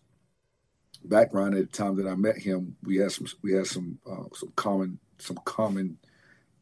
background 1.04 1.56
at 1.56 1.72
the 1.72 1.78
time 1.78 1.96
that 1.98 2.08
I 2.08 2.16
met 2.16 2.38
him, 2.38 2.76
we 2.84 2.98
had 2.98 3.12
some 3.12 3.28
we 3.42 3.54
had 3.54 3.68
some 3.68 4.00
uh, 4.10 4.26
some 4.34 4.52
common 4.56 5.00
some 5.18 5.38
common 5.46 5.98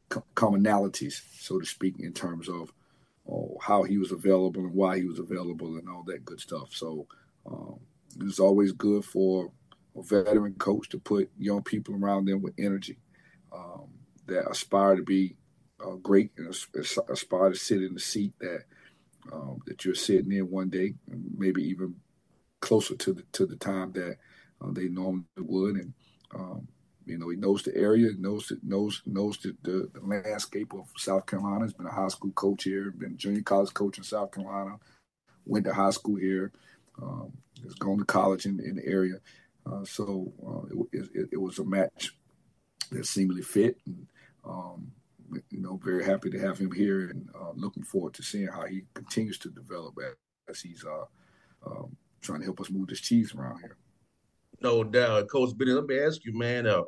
co- 0.09 0.25
commonalities, 0.35 1.21
so 1.39 1.59
to 1.59 1.65
speak, 1.65 1.95
in 1.99 2.13
terms 2.13 2.49
of 2.49 2.71
oh, 3.29 3.57
how 3.61 3.83
he 3.83 3.97
was 3.97 4.11
available 4.11 4.61
and 4.61 4.73
why 4.73 4.97
he 4.97 5.05
was 5.05 5.19
available 5.19 5.77
and 5.77 5.89
all 5.89 6.03
that 6.03 6.25
good 6.25 6.39
stuff. 6.39 6.69
So 6.71 7.07
um, 7.45 7.79
it 8.19 8.23
was 8.23 8.39
always 8.39 8.71
good 8.71 9.05
for 9.05 9.51
a 9.95 10.03
veteran 10.03 10.53
coach 10.55 10.89
to 10.89 10.99
put 10.99 11.29
young 11.37 11.63
people 11.63 11.95
around 11.95 12.25
them 12.25 12.41
with 12.41 12.53
energy 12.57 12.97
um, 13.51 13.89
that 14.27 14.49
aspire 14.49 14.95
to 14.95 15.03
be 15.03 15.35
uh, 15.83 15.95
great 15.95 16.31
and 16.37 16.55
aspire 17.09 17.49
to 17.49 17.55
sit 17.55 17.83
in 17.83 17.93
the 17.93 17.99
seat 17.99 18.33
that 18.39 18.63
um, 19.31 19.59
that 19.65 19.85
you're 19.85 19.95
sitting 19.95 20.31
in 20.31 20.49
one 20.49 20.69
day, 20.69 20.93
maybe 21.37 21.63
even 21.63 21.95
closer 22.59 22.95
to 22.95 23.13
the 23.13 23.23
to 23.33 23.45
the 23.45 23.55
time 23.55 23.91
that 23.93 24.17
uh, 24.61 24.71
they 24.71 24.87
normally 24.87 25.25
would. 25.37 25.75
And 25.75 25.93
um, 26.33 26.67
you 27.05 27.17
know, 27.17 27.29
he 27.29 27.37
knows 27.37 27.63
the 27.63 27.75
area, 27.75 28.09
knows 28.17 28.47
the, 28.47 28.59
knows 28.63 29.01
knows 29.05 29.37
the, 29.37 29.55
the, 29.63 29.89
the, 29.93 30.01
landscape 30.01 30.73
of 30.73 30.91
South 30.97 31.25
Carolina. 31.25 31.65
He's 31.65 31.73
been 31.73 31.85
a 31.85 31.91
high 31.91 32.09
school 32.09 32.31
coach 32.31 32.63
here, 32.63 32.91
been 32.91 33.13
a 33.13 33.15
junior 33.15 33.41
college 33.41 33.73
coach 33.73 33.97
in 33.97 34.03
South 34.03 34.31
Carolina, 34.31 34.77
went 35.45 35.65
to 35.65 35.73
high 35.73 35.91
school 35.91 36.17
here, 36.17 36.51
um, 37.01 37.31
has 37.63 37.75
gone 37.75 37.99
to 37.99 38.05
college 38.05 38.45
in, 38.45 38.59
in 38.59 38.75
the 38.75 38.85
area. 38.85 39.15
Uh, 39.65 39.85
so 39.85 40.31
uh, 40.45 40.87
it, 40.91 41.09
it, 41.13 41.29
it, 41.33 41.41
was 41.41 41.59
a 41.59 41.65
match 41.65 42.13
that 42.91 43.05
seemingly 43.05 43.41
fit. 43.41 43.77
And, 43.85 44.07
um, 44.45 44.91
you 45.49 45.61
know, 45.61 45.79
very 45.83 46.03
happy 46.03 46.29
to 46.29 46.39
have 46.39 46.57
him 46.57 46.71
here 46.71 47.09
and 47.09 47.29
uh, 47.39 47.51
looking 47.55 47.83
forward 47.83 48.13
to 48.15 48.23
seeing 48.23 48.47
how 48.47 48.65
he 48.65 48.83
continues 48.93 49.37
to 49.39 49.49
develop 49.49 49.95
as 50.49 50.61
he's 50.61 50.85
uh, 50.85 51.05
um, 51.65 51.95
trying 52.21 52.39
to 52.39 52.45
help 52.45 52.61
us 52.61 52.69
move 52.69 52.87
this 52.87 53.01
cheese 53.01 53.33
around 53.35 53.59
here. 53.59 53.77
No 54.61 54.83
doubt. 54.83 55.29
Coach 55.29 55.57
Benny, 55.57 55.71
let 55.71 55.85
me 55.85 55.99
ask 55.99 56.23
you, 56.25 56.37
man, 56.37 56.65
uh, 56.67 56.83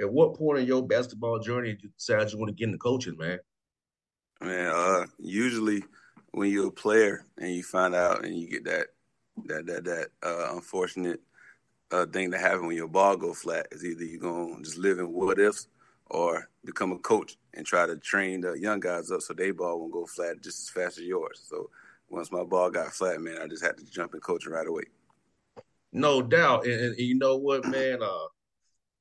at 0.00 0.10
what 0.10 0.36
point 0.36 0.60
in 0.60 0.66
your 0.66 0.86
basketball 0.86 1.38
journey 1.38 1.72
did 1.72 1.82
you 1.82 1.90
decide 1.90 2.30
you 2.30 2.38
want 2.38 2.48
to 2.48 2.54
get 2.54 2.66
into 2.66 2.78
coaching, 2.78 3.16
man? 3.16 3.38
Man, 4.40 4.72
uh, 4.74 5.06
usually 5.18 5.84
when 6.32 6.50
you're 6.50 6.68
a 6.68 6.72
player 6.72 7.26
and 7.38 7.54
you 7.54 7.62
find 7.62 7.94
out 7.94 8.24
and 8.24 8.34
you 8.34 8.48
get 8.48 8.64
that 8.64 8.86
that 9.46 9.66
that 9.66 9.84
that 9.84 10.08
uh, 10.22 10.54
unfortunate 10.54 11.20
uh, 11.90 12.06
thing 12.06 12.30
that 12.30 12.40
happen 12.40 12.66
when 12.66 12.76
your 12.76 12.88
ball 12.88 13.16
go 13.16 13.34
flat 13.34 13.66
is 13.72 13.84
either 13.84 14.04
you're 14.04 14.20
gonna 14.20 14.62
just 14.62 14.78
live 14.78 14.98
in 14.98 15.12
what 15.12 15.38
ifs 15.38 15.66
or 16.10 16.48
become 16.64 16.92
a 16.92 16.98
coach 16.98 17.36
and 17.54 17.64
try 17.64 17.86
to 17.86 17.96
train 17.96 18.40
the 18.40 18.52
young 18.52 18.80
guys 18.80 19.10
up 19.10 19.22
so 19.22 19.32
their 19.32 19.54
ball 19.54 19.80
won't 19.80 19.92
go 19.92 20.06
flat 20.06 20.42
just 20.42 20.60
as 20.60 20.68
fast 20.68 20.98
as 20.98 21.04
yours. 21.04 21.40
So 21.48 21.70
once 22.08 22.32
my 22.32 22.42
ball 22.42 22.70
got 22.70 22.92
flat, 22.92 23.20
man, 23.20 23.38
I 23.40 23.46
just 23.46 23.64
had 23.64 23.78
to 23.78 23.84
jump 23.84 24.14
in 24.14 24.20
coaching 24.20 24.52
right 24.52 24.66
away. 24.66 24.84
No 25.92 26.22
doubt, 26.22 26.66
and, 26.66 26.74
and, 26.74 26.94
and 26.96 26.98
you 26.98 27.16
know 27.16 27.36
what, 27.36 27.66
man, 27.66 28.02
uh, 28.02 28.26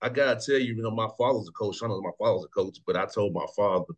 I 0.01 0.09
gotta 0.09 0.39
tell 0.39 0.59
you, 0.59 0.75
you 0.75 0.81
know, 0.81 0.91
my 0.91 1.09
father's 1.17 1.49
a 1.49 1.51
coach. 1.51 1.77
I 1.83 1.87
know 1.87 2.01
my 2.01 2.11
father's 2.17 2.45
a 2.45 2.47
coach, 2.47 2.77
but 2.85 2.95
I 2.95 3.05
told 3.05 3.33
my 3.33 3.45
father, 3.55 3.93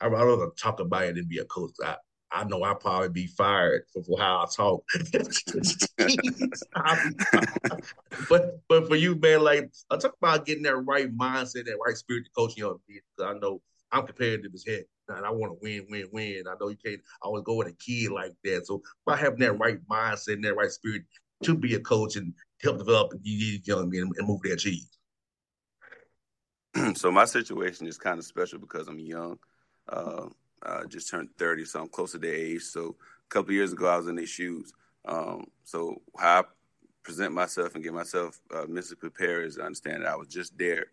I'd 0.00 0.12
rather 0.12 0.48
talk 0.58 0.80
about 0.80 1.04
it 1.04 1.16
than 1.16 1.26
be 1.26 1.38
a 1.38 1.44
coach. 1.46 1.72
I, 1.84 1.96
I 2.34 2.44
know 2.44 2.62
I'll 2.62 2.74
probably 2.74 3.10
be 3.10 3.28
fired 3.28 3.84
for, 3.92 4.02
for 4.02 4.18
how 4.18 4.42
I 4.42 4.46
talk. 4.54 4.84
but 8.28 8.60
but 8.68 8.88
for 8.88 8.96
you, 8.96 9.14
man, 9.14 9.42
like 9.42 9.70
I 9.88 9.96
talk 9.96 10.16
about 10.20 10.44
getting 10.44 10.64
that 10.64 10.76
right 10.76 11.16
mindset, 11.16 11.66
that 11.66 11.78
right 11.84 11.96
spirit 11.96 12.24
to 12.24 12.30
coach 12.36 12.56
young 12.56 12.78
kids. 12.88 13.04
I 13.22 13.34
know 13.34 13.62
I'm 13.92 14.04
competitive 14.04 14.50
as 14.52 14.64
heck, 14.66 14.82
and 15.08 15.24
I 15.24 15.30
want 15.30 15.52
to 15.52 15.58
win, 15.62 15.86
win, 15.88 16.08
win. 16.12 16.42
I 16.48 16.54
know 16.60 16.70
you 16.70 16.76
can't 16.84 17.00
always 17.22 17.44
go 17.44 17.54
with 17.54 17.68
a 17.68 17.72
kid 17.72 18.10
like 18.10 18.32
that. 18.42 18.66
So 18.66 18.82
by 19.06 19.16
having 19.16 19.38
that 19.38 19.58
right 19.58 19.78
mindset 19.86 20.32
and 20.34 20.44
that 20.44 20.56
right 20.56 20.70
spirit 20.70 21.04
to 21.44 21.54
be 21.54 21.74
a 21.74 21.80
coach 21.80 22.16
and 22.16 22.34
help 22.62 22.78
develop 22.78 23.12
these 23.22 23.66
young 23.66 23.90
men 23.90 24.10
and 24.16 24.26
move 24.26 24.40
their 24.42 24.56
cheese. 24.56 24.88
so 26.94 27.12
my 27.12 27.26
situation 27.26 27.86
is 27.86 27.98
kind 27.98 28.18
of 28.18 28.24
special 28.24 28.58
because 28.58 28.88
I'm 28.88 28.98
young. 28.98 29.38
Uh, 29.88 30.26
uh, 30.62 30.84
just 30.86 31.10
turned 31.10 31.30
30, 31.38 31.64
so 31.64 31.80
I'm 31.80 31.88
close 31.88 32.12
to 32.12 32.28
age. 32.28 32.62
So 32.62 32.96
a 33.26 33.28
couple 33.28 33.52
years 33.52 33.72
ago, 33.72 33.86
I 33.86 33.96
was 33.96 34.08
in 34.08 34.16
their 34.16 34.26
shoes. 34.26 34.72
Um, 35.04 35.46
so 35.64 36.00
how 36.18 36.40
I 36.40 36.44
present 37.02 37.32
myself 37.32 37.74
and 37.74 37.84
get 37.84 37.92
myself 37.92 38.40
uh, 38.54 38.64
mentally 38.66 38.96
prepared 38.96 39.46
is 39.46 39.56
to 39.56 39.62
understand 39.62 40.02
that 40.02 40.12
I 40.12 40.16
was 40.16 40.28
just 40.28 40.56
there. 40.56 40.86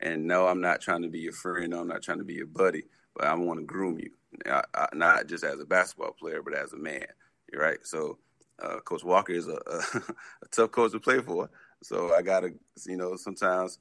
And 0.00 0.26
no, 0.26 0.46
I'm 0.46 0.60
not 0.60 0.80
trying 0.80 1.02
to 1.02 1.08
be 1.08 1.20
your 1.20 1.32
friend. 1.32 1.70
No, 1.70 1.80
I'm 1.80 1.88
not 1.88 2.02
trying 2.02 2.18
to 2.18 2.24
be 2.24 2.34
your 2.34 2.46
buddy, 2.46 2.84
but 3.14 3.26
I 3.26 3.34
want 3.34 3.60
to 3.60 3.66
groom 3.66 3.98
you, 3.98 4.10
I, 4.46 4.62
I, 4.74 4.88
not 4.94 5.26
just 5.26 5.44
as 5.44 5.58
a 5.60 5.64
basketball 5.64 6.12
player, 6.12 6.42
but 6.42 6.54
as 6.54 6.72
a 6.72 6.78
man. 6.78 7.06
You're 7.50 7.62
right. 7.62 7.78
So 7.82 8.18
uh, 8.62 8.80
Coach 8.80 9.04
Walker 9.04 9.32
is 9.32 9.48
a, 9.48 9.58
a, 9.66 9.80
a 10.42 10.48
tough 10.50 10.70
coach 10.70 10.92
to 10.92 11.00
play 11.00 11.20
for. 11.20 11.50
So 11.82 12.14
I 12.14 12.22
gotta, 12.22 12.52
you 12.86 12.96
know, 12.96 13.16
sometimes 13.16 13.78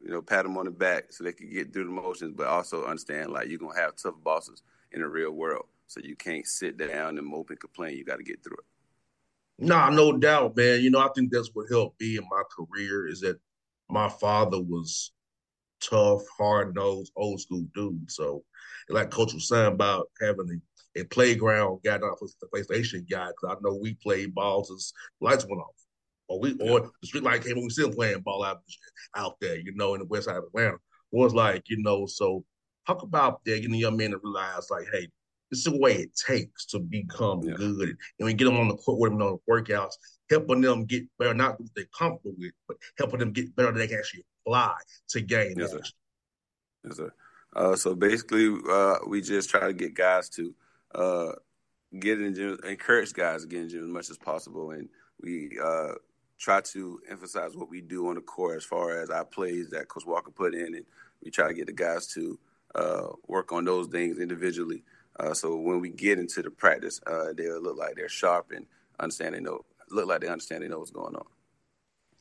you 0.00 0.10
know, 0.10 0.22
pat 0.22 0.44
them 0.44 0.56
on 0.56 0.64
the 0.64 0.70
back 0.70 1.12
so 1.12 1.24
they 1.24 1.32
can 1.32 1.50
get 1.50 1.72
through 1.72 1.84
the 1.84 1.90
motions, 1.90 2.34
but 2.36 2.46
also 2.46 2.84
understand 2.84 3.30
like 3.30 3.48
you're 3.48 3.58
gonna 3.58 3.78
have 3.78 3.96
tough 3.96 4.14
bosses 4.22 4.62
in 4.92 5.00
the 5.00 5.08
real 5.08 5.32
world. 5.32 5.66
So 5.86 6.00
you 6.02 6.16
can't 6.16 6.46
sit 6.46 6.76
down 6.76 7.18
and 7.18 7.26
mope 7.26 7.50
and 7.50 7.58
complain. 7.58 7.96
You 7.96 8.04
got 8.04 8.18
to 8.18 8.22
get 8.22 8.44
through 8.44 8.58
it. 8.58 9.66
Nah, 9.66 9.90
no 9.90 10.16
doubt, 10.16 10.56
man. 10.56 10.80
You 10.80 10.90
know, 10.90 11.00
I 11.00 11.08
think 11.14 11.32
that's 11.32 11.50
what 11.52 11.66
helped 11.68 12.00
me 12.00 12.16
in 12.16 12.24
my 12.30 12.42
career 12.56 13.08
is 13.08 13.20
that 13.20 13.40
my 13.90 14.08
father 14.08 14.60
was 14.60 15.12
tough, 15.80 16.22
hard 16.38 16.74
nosed, 16.76 17.12
old 17.16 17.40
school 17.40 17.66
dude. 17.74 18.10
So, 18.10 18.44
like 18.88 19.10
Coach 19.10 19.34
was 19.34 19.48
saying 19.48 19.72
about 19.72 20.10
having 20.20 20.60
a, 20.96 21.00
a 21.00 21.04
playground 21.04 21.80
guy, 21.84 21.98
not 21.98 22.18
the 22.20 22.46
PlayStation 22.54 23.08
guy, 23.10 23.28
because 23.28 23.56
I 23.56 23.60
know 23.60 23.74
we 23.74 23.94
played 23.94 24.34
balls 24.34 24.70
as 24.70 24.92
lights 25.20 25.44
went 25.44 25.60
off. 25.60 25.74
Or 26.30 26.38
we 26.38 26.56
yeah. 26.60 26.70
or 26.70 26.80
the 26.80 27.06
street 27.06 27.24
light 27.24 27.42
came 27.42 27.54
and 27.56 27.64
we 27.64 27.70
still 27.70 27.92
playing 27.92 28.20
ball 28.20 28.44
out 28.44 28.62
out 29.16 29.34
there, 29.40 29.58
you 29.58 29.74
know, 29.74 29.94
in 29.94 30.00
the 30.00 30.06
west 30.06 30.26
side 30.26 30.36
of 30.36 30.44
Atlanta. 30.44 30.76
Was 31.10 31.34
like, 31.34 31.64
you 31.68 31.82
know, 31.82 32.06
so 32.06 32.44
talk 32.86 33.02
about 33.02 33.44
that, 33.44 33.56
getting 33.56 33.72
the 33.72 33.78
young 33.78 33.96
men 33.96 34.12
to 34.12 34.20
realize 34.22 34.70
like, 34.70 34.86
hey, 34.92 35.08
this 35.50 35.58
is 35.58 35.64
the 35.64 35.76
way 35.76 35.96
it 35.96 36.10
takes 36.14 36.66
to 36.66 36.78
become 36.78 37.42
yeah. 37.42 37.54
good. 37.54 37.96
And 38.20 38.26
we 38.26 38.32
get 38.32 38.44
them 38.44 38.58
on 38.58 38.68
the 38.68 38.76
court 38.76 39.00
with 39.00 39.10
them 39.10 39.22
on 39.22 39.40
the 39.44 39.52
workouts, 39.52 39.94
helping 40.30 40.60
them 40.60 40.84
get 40.84 41.02
better, 41.18 41.34
not 41.34 41.58
what 41.58 41.68
they're 41.74 41.84
comfortable 41.98 42.36
with, 42.38 42.52
but 42.68 42.76
helping 42.96 43.18
them 43.18 43.32
get 43.32 43.54
better 43.56 43.72
that 43.72 43.78
they 43.78 43.88
can 43.88 43.98
actually 43.98 44.24
apply 44.46 44.76
to 45.08 45.20
gain. 45.20 45.54
Yes, 45.58 45.72
sir. 45.72 45.80
Yes, 46.84 46.96
sir. 46.96 47.12
Uh, 47.56 47.74
so 47.74 47.96
basically, 47.96 48.56
uh, 48.70 48.98
we 49.08 49.20
just 49.20 49.50
try 49.50 49.66
to 49.66 49.72
get 49.72 49.94
guys 49.94 50.28
to 50.28 50.54
uh, 50.94 51.32
get 51.98 52.20
in 52.20 52.36
gym, 52.36 52.56
encourage 52.64 53.12
guys 53.12 53.42
to 53.42 53.48
get 53.48 53.62
in 53.62 53.68
gym 53.68 53.82
as 53.82 53.90
much 53.90 54.10
as 54.10 54.16
possible, 54.16 54.70
and 54.70 54.88
we 55.20 55.58
uh, 55.60 55.94
try 56.40 56.60
to 56.62 57.00
emphasize 57.08 57.54
what 57.54 57.70
we 57.70 57.80
do 57.82 58.08
on 58.08 58.14
the 58.16 58.20
court 58.22 58.56
as 58.56 58.64
far 58.64 59.00
as 59.00 59.10
our 59.10 59.24
plays 59.24 59.68
that 59.70 59.88
Coach 59.88 60.06
Walker 60.06 60.30
put 60.30 60.54
in, 60.54 60.74
and 60.74 60.84
we 61.22 61.30
try 61.30 61.46
to 61.46 61.54
get 61.54 61.66
the 61.66 61.72
guys 61.72 62.06
to 62.08 62.38
uh, 62.74 63.08
work 63.28 63.52
on 63.52 63.64
those 63.64 63.86
things 63.88 64.18
individually. 64.18 64.82
Uh, 65.18 65.34
so 65.34 65.56
when 65.56 65.80
we 65.80 65.90
get 65.90 66.18
into 66.18 66.40
the 66.40 66.50
practice, 66.50 66.98
they'll 67.36 67.60
look 67.60 67.76
like 67.76 67.94
they're 67.94 68.08
sharp 68.08 68.52
and 68.56 68.64
understand 68.98 69.34
they 69.34 69.40
know, 69.40 69.60
look 69.90 70.08
like 70.08 70.22
they 70.22 70.28
understand 70.28 70.62
they 70.62 70.68
know 70.68 70.78
what's 70.78 70.90
going 70.90 71.14
on. 71.14 71.26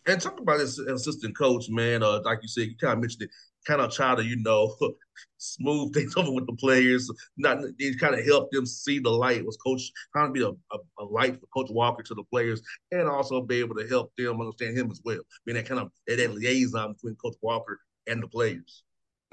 And 0.06 0.20
talk 0.20 0.40
about 0.40 0.58
this 0.58 0.80
assistant 0.80 1.38
coach, 1.38 1.70
man. 1.70 2.04
Uh, 2.04 2.22
like 2.24 2.40
you 2.42 2.48
said, 2.48 2.68
you 2.68 2.76
kind 2.76 2.94
of 2.94 3.00
mentioned 3.00 3.24
it, 3.24 3.30
kind 3.66 3.82
of 3.82 3.92
try 3.92 4.16
to, 4.16 4.24
you 4.24 4.38
know, 4.38 4.76
smooth 5.38 5.94
things 5.94 6.16
over 6.16 6.32
with 6.32 6.46
the 6.46 6.54
players. 6.54 7.10
Not 7.38 7.60
it 7.78 8.00
kind 8.00 8.16
of 8.16 8.26
help 8.26 8.52
them 8.52 8.66
see 8.66 9.00
the 9.00 9.10
light. 9.10 9.46
Was 9.46 9.58
coach 9.58 9.92
trying 10.14 10.28
to 10.28 10.34
be 10.34 10.44
a, 10.44 10.50
a, 10.50 10.80
a, 11.00 11.06
light 11.06 11.40
for 11.40 11.48
Coach 11.48 11.72
Walker 11.72 12.04
to 12.04 12.14
the 12.14 12.24
players, 12.24 12.62
and 12.92 13.08
also 13.08 13.42
be 13.42 13.60
able 13.60 13.76
to 13.76 13.88
help 13.88 14.12
them 14.18 14.40
understand 14.40 14.78
him 14.78 14.92
as 14.92 15.02
well. 15.04 15.20
Being 15.46 15.58
that 15.58 15.68
kind 15.68 15.82
of 15.82 15.92
that 16.08 16.34
liaison 16.34 16.94
between 16.94 17.16
Coach 17.16 17.36
Walker 17.42 17.80
and 18.08 18.22
the 18.22 18.28
players. 18.28 18.84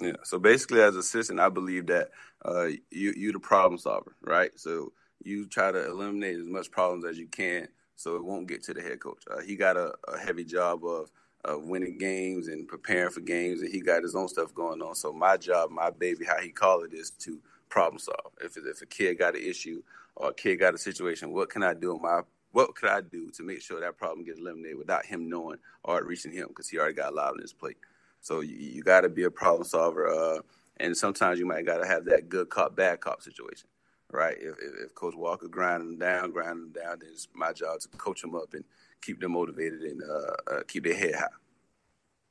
Yeah. 0.01 0.13
So 0.25 0.39
basically, 0.39 0.83
as 0.83 0.97
assistant, 0.97 1.41
I 1.41 1.49
believe 1.49 1.87
that 1.87 2.11
uh, 2.45 2.69
you 2.91 3.15
you 3.17 3.33
the 3.33 3.41
problem 3.41 3.79
solver, 3.79 4.17
right? 4.23 4.51
So 4.57 4.93
you 5.25 5.47
try 5.47 5.73
to 5.73 5.87
eliminate 5.87 6.39
as 6.39 6.47
much 6.47 6.71
problems 6.71 7.05
as 7.05 7.19
you 7.19 7.27
can, 7.27 7.69
so 7.97 8.17
it 8.17 8.25
won't 8.25 8.49
get 8.49 8.63
to 8.65 8.75
the 8.75 8.83
head 8.83 9.01
coach. 9.01 9.23
Uh, 9.31 9.41
he 9.41 9.57
got 9.57 9.77
a, 9.77 9.95
a 10.09 10.19
heavy 10.19 10.45
job 10.45 10.85
of 10.85 11.11
winning 11.55 11.99
games 11.99 12.49
and 12.49 12.67
preparing 12.67 13.11
for 13.11 13.21
games, 13.21 13.61
and 13.63 13.71
he 13.71 13.81
got 13.81 14.03
his 14.03 14.15
own 14.15 14.29
stuff 14.29 14.55
going 14.55 14.83
on. 14.83 14.95
So 14.95 15.13
my 15.13 15.37
job, 15.37 15.71
my 15.71 15.91
baby, 15.91 16.25
how 16.25 16.39
he 16.41 16.51
call 16.51 16.83
it, 16.83 16.93
is 16.93 17.11
to 17.11 17.39
problem 17.69 17.99
solve. 17.99 18.33
If 18.41 18.57
if 18.57 18.83
a 18.83 18.87
kid 18.87 19.19
got 19.19 19.37
an 19.37 19.43
issue 19.43 19.83
or 20.17 20.31
a 20.31 20.35
kid 20.35 20.57
got 20.57 20.75
a 20.75 20.79
situation, 20.79 21.33
what 21.33 21.51
can 21.51 21.63
I 21.63 21.75
do? 21.75 21.99
My 22.03 22.23
what 22.53 22.75
could 22.75 22.89
I 22.89 23.03
do 23.03 23.31
to 23.33 23.43
make 23.43 23.61
sure 23.61 23.81
that 23.81 23.99
problem 23.99 24.25
gets 24.25 24.41
eliminated 24.41 24.79
without 24.79 25.05
him 25.05 25.29
knowing 25.29 25.59
or 25.85 26.03
reaching 26.05 26.33
him 26.33 26.49
because 26.49 26.69
he 26.69 26.79
already 26.79 26.95
got 26.95 27.13
a 27.13 27.15
lot 27.15 27.33
on 27.33 27.39
his 27.41 27.53
plate. 27.53 27.77
So 28.23 28.41
you, 28.41 28.57
you 28.57 28.83
got 28.83 29.03
to 29.03 29.11
be 29.11 29.25
a 29.25 29.31
problem 29.31 29.65
solver, 29.65 30.09
uh, 30.09 30.41
and 30.79 30.97
sometimes 30.97 31.39
you 31.39 31.47
might 31.47 31.67
got 31.67 31.79
to 31.79 31.87
have 31.87 32.07
that 32.07 32.29
good 32.29 32.49
cop 32.49 32.75
bad 32.75 33.01
cop 33.01 33.23
situation, 33.23 33.69
right? 34.11 34.37
If, 34.41 34.57
if, 34.59 34.87
if 34.87 34.95
Coach 34.95 35.15
Walker 35.15 35.49
grinding 35.49 35.99
down, 35.99 36.33
grinding 36.33 36.71
down, 36.71 37.01
then 37.01 37.11
it's 37.13 37.29
my 37.35 37.53
job 37.53 37.81
to 37.81 37.89
coach 37.99 38.25
him 38.25 38.35
up 38.35 38.55
and 38.55 38.65
keep 39.07 39.21
them 39.21 39.33
motivated 39.33 39.81
and 39.83 40.03
uh, 40.03 40.53
uh, 40.53 40.63
keep 40.67 40.85
their 40.85 40.97
head 40.97 41.15
high. 41.15 41.27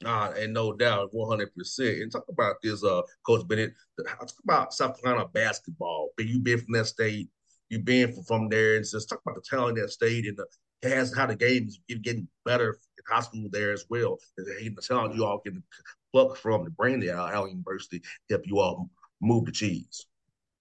Uh, 0.05 0.33
and 0.37 0.53
no 0.53 0.73
doubt, 0.73 1.09
one 1.13 1.29
hundred 1.29 1.55
percent. 1.55 2.01
And 2.01 2.11
talk 2.11 2.25
about 2.27 2.55
this, 2.61 2.83
uh, 2.83 3.01
Coach 3.25 3.47
Bennett. 3.47 3.73
Talk 4.05 4.29
about 4.43 4.73
South 4.73 5.01
Carolina 5.01 5.27
basketball. 5.33 6.09
Be 6.17 6.25
you've 6.25 6.43
been 6.43 6.59
from 6.59 6.73
that 6.73 6.87
state, 6.87 7.29
you've 7.69 7.85
been 7.85 8.11
from 8.23 8.49
there, 8.49 8.75
and 8.75 8.85
just 8.85 9.07
talk 9.07 9.21
about 9.25 9.35
the 9.35 9.49
talent 9.49 9.77
that 9.77 9.89
state 9.89 10.25
and 10.27 10.37
the 10.37 10.45
has 10.83 11.15
how 11.15 11.25
the 11.25 11.35
game 11.35 11.67
is 11.67 11.79
getting 12.03 12.27
better 12.43 12.77
in 12.97 13.03
high 13.07 13.21
school 13.21 13.47
there 13.51 13.71
as 13.71 13.85
well. 13.89 14.19
And 14.37 14.75
the 14.75 14.81
talent 14.81 15.15
you 15.15 15.25
all 15.25 15.39
can 15.39 15.63
pluck 16.11 16.37
from 16.37 16.65
the 16.65 17.13
out 17.13 17.33
Allen 17.33 17.51
University 17.51 18.01
help 18.29 18.41
you 18.45 18.59
all 18.59 18.89
move 19.21 19.45
the 19.45 19.51
cheese. 19.51 20.05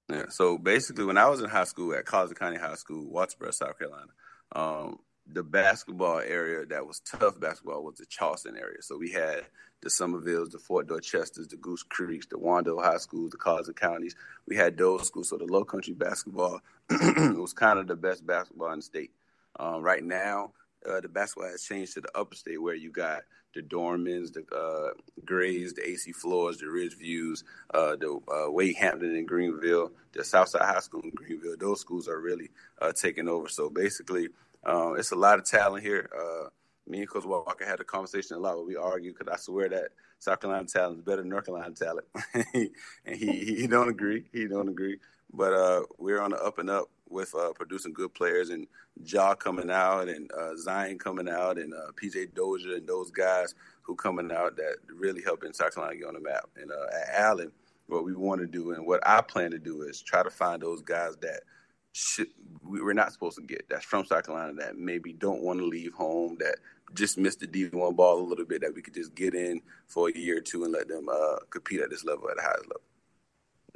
Yeah. 0.09 0.27
So 0.29 0.59
basically, 0.59 1.05
when 1.05 1.18
I 1.18 1.29
was 1.29 1.40
in 1.40 1.50
high 1.50 1.64
school 1.64 1.92
at 1.94 2.07
Colleton 2.07 2.37
County 2.37 2.57
High 2.57 2.74
School, 2.74 3.12
Walterboro, 3.12 3.53
South 3.53 3.79
Carolina, 3.79 4.12
um, 4.55 4.98
the 5.26 5.42
basketball 5.42 6.18
area 6.18 6.66
that 6.66 6.87
was 6.87 7.00
tough 7.00 7.40
basketball 7.40 7.82
was 7.82 7.96
the 7.96 8.06
Charleston 8.06 8.56
area. 8.56 8.82
So 8.82 8.98
we 8.98 9.10
had 9.10 9.44
the 9.82 9.88
Summervilles, 9.88 10.50
the 10.50 10.58
Fort 10.58 10.87
Dorchesters, 10.87 11.48
the 11.48 11.56
Goose 11.56 11.82
Creeks, 11.82 12.26
the 12.26 12.37
Wando 12.37 12.82
High 12.82 12.98
Schools, 12.98 13.30
the 13.30 13.37
Colleton 13.37 13.74
Counties. 13.74 14.16
We 14.46 14.56
had 14.56 14.76
those 14.76 15.06
schools. 15.06 15.28
So 15.28 15.37
the 15.37 15.44
low 15.44 15.64
country 15.64 15.94
basketball 15.94 16.60
was 16.90 17.52
kind 17.52 17.78
of 17.78 17.87
the 17.87 17.96
best 17.96 18.26
basketball 18.26 18.72
in 18.72 18.78
the 18.78 18.82
state. 18.82 19.12
Um, 19.58 19.82
right 19.82 20.02
now, 20.02 20.52
uh, 20.88 21.00
the 21.00 21.08
basketball 21.08 21.50
has 21.50 21.62
changed 21.62 21.94
to 21.94 22.00
the 22.02 22.18
upper 22.18 22.34
state 22.34 22.60
where 22.60 22.74
you 22.74 22.90
got 22.90 23.22
the 23.54 23.62
Dormans, 23.62 24.32
the 24.32 24.44
uh, 24.54 24.92
Grays, 25.24 25.74
the 25.74 25.88
AC 25.88 26.12
Floras, 26.12 26.58
the 26.58 26.68
Ridge 26.68 26.98
Views, 26.98 27.44
uh, 27.72 27.96
the 27.96 28.18
uh, 28.28 28.50
Wade 28.50 28.76
Hampton 28.76 29.14
in 29.14 29.26
Greenville, 29.26 29.92
the 30.12 30.24
Southside 30.24 30.62
High 30.62 30.80
School 30.80 31.02
in 31.02 31.10
Greenville. 31.10 31.56
Those 31.58 31.80
schools 31.80 32.08
are 32.08 32.20
really 32.20 32.50
uh, 32.82 32.92
taking 32.92 33.28
over. 33.28 33.48
So 33.48 33.70
basically, 33.70 34.28
um, 34.66 34.96
it's 34.98 35.12
a 35.12 35.16
lot 35.16 35.38
of 35.38 35.44
talent 35.44 35.85
here. 35.85 36.11
Uh, 36.16 36.48
me 36.87 37.00
and 37.00 37.09
Coach 37.09 37.24
Walker 37.24 37.64
had 37.64 37.81
a 37.81 37.85
conversation 37.85 38.37
a 38.37 38.40
lot 38.40 38.57
where 38.57 38.66
we 38.66 38.77
argue 38.77 39.12
because 39.12 39.33
I 39.33 39.37
swear 39.37 39.68
that 39.70 39.88
South 40.18 40.40
Carolina 40.40 40.66
talent 40.66 40.98
is 40.98 41.05
better 41.05 41.22
than 41.22 41.31
North 41.31 41.46
Carolina 41.46 41.74
talent, 41.74 42.07
and 42.55 43.16
he, 43.16 43.57
he 43.57 43.66
don't 43.66 43.88
agree. 43.88 44.24
He 44.33 44.46
don't 44.46 44.68
agree. 44.68 44.98
But 45.33 45.53
uh, 45.53 45.83
we're 45.98 46.20
on 46.20 46.31
the 46.31 46.42
up 46.42 46.59
and 46.59 46.70
up 46.70 46.90
with 47.09 47.35
uh, 47.35 47.53
producing 47.55 47.92
good 47.92 48.14
players 48.14 48.50
and 48.50 48.66
Ja 49.05 49.35
coming 49.35 49.70
out 49.70 50.09
and 50.09 50.31
uh, 50.33 50.57
Zion 50.57 50.98
coming 50.98 51.29
out 51.29 51.59
and 51.59 51.74
uh, 51.74 51.92
PJ 52.00 52.35
Dozier 52.35 52.77
and 52.77 52.87
those 52.87 53.11
guys 53.11 53.55
who 53.83 53.94
coming 53.94 54.31
out 54.33 54.57
that 54.57 54.77
really 54.94 55.22
helping 55.22 55.53
South 55.53 55.74
Carolina 55.74 55.98
get 55.98 56.09
on 56.09 56.14
the 56.14 56.20
map. 56.20 56.48
And 56.57 56.70
uh, 56.70 56.96
at 56.96 57.20
Allen, 57.20 57.53
what 57.87 58.05
we 58.05 58.14
want 58.14 58.40
to 58.40 58.46
do 58.46 58.72
and 58.72 58.87
what 58.87 59.07
I 59.07 59.20
plan 59.20 59.50
to 59.50 59.59
do 59.59 59.83
is 59.83 60.00
try 60.00 60.22
to 60.22 60.31
find 60.31 60.62
those 60.62 60.83
guys 60.83 61.16
that– 61.22 61.40
should, 61.94 62.26
we're 62.62 62.92
not 62.92 63.12
supposed 63.12 63.37
to 63.37 63.42
get. 63.42 63.66
That's 63.70 63.85
from 63.85 64.04
South 64.04 64.26
Carolina 64.26 64.52
that 64.54 64.76
maybe 64.76 65.12
don't 65.12 65.42
want 65.42 65.61
to 65.61 65.64
leave 65.64 65.94
home, 65.94 66.37
that 66.40 66.57
just 66.92 67.16
missed 67.16 67.40
the 67.40 67.46
D1 67.46 67.96
ball 67.96 68.20
a 68.20 68.28
little 68.28 68.44
bit, 68.44 68.61
that 68.62 68.74
we 68.74 68.83
could 68.83 68.94
just 68.94 69.14
get 69.14 69.35
in 69.35 69.62
for 69.87 70.09
a 70.09 70.18
year 70.18 70.38
or 70.38 70.40
two 70.40 70.64
and 70.64 70.72
let 70.72 70.88
them 70.88 71.09
uh, 71.09 71.37
compete 71.50 71.80
at 71.80 71.90
this 71.90 72.04
level, 72.04 72.28
at 72.28 72.37
the 72.37 72.42
highest 72.42 72.66
level. 72.66 72.83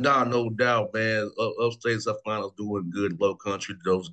Nah, 0.01 0.25
no 0.25 0.51
doubt, 0.51 0.93
man. 0.95 1.31
Upstate 1.61 2.03
South 2.03 2.23
Carolina's 2.25 2.53
doing 2.57 2.91
good. 2.91 3.21
Low 3.21 3.35
country, 3.35 3.77
those 3.85 4.11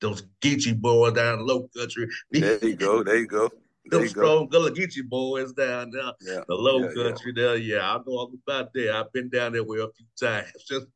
those 0.00 0.24
Geechee 0.40 0.78
boys 0.78 1.12
down 1.12 1.46
low 1.46 1.68
country. 1.76 2.08
There 2.30 2.58
you 2.64 2.74
go. 2.74 3.02
There 3.02 3.18
you 3.18 3.26
go. 3.26 3.50
There 3.86 4.00
those 4.00 4.10
strong 4.10 4.48
Gullah 4.48 4.72
Geechee 4.72 5.08
boys 5.08 5.52
down 5.52 5.90
there, 5.90 6.12
yeah. 6.20 6.44
the 6.48 6.54
low 6.54 6.80
yeah, 6.80 7.02
country 7.02 7.32
yeah. 7.36 7.42
there. 7.42 7.56
Yeah, 7.56 7.94
I 7.94 7.96
know 7.98 8.02
all 8.08 8.32
about 8.46 8.72
that. 8.72 8.94
I've 8.94 9.12
been 9.12 9.28
down 9.28 9.52
there 9.52 9.64
with 9.64 9.80
a 9.80 9.90
few 9.94 10.06
times. 10.20 10.52
Just. 10.68 10.86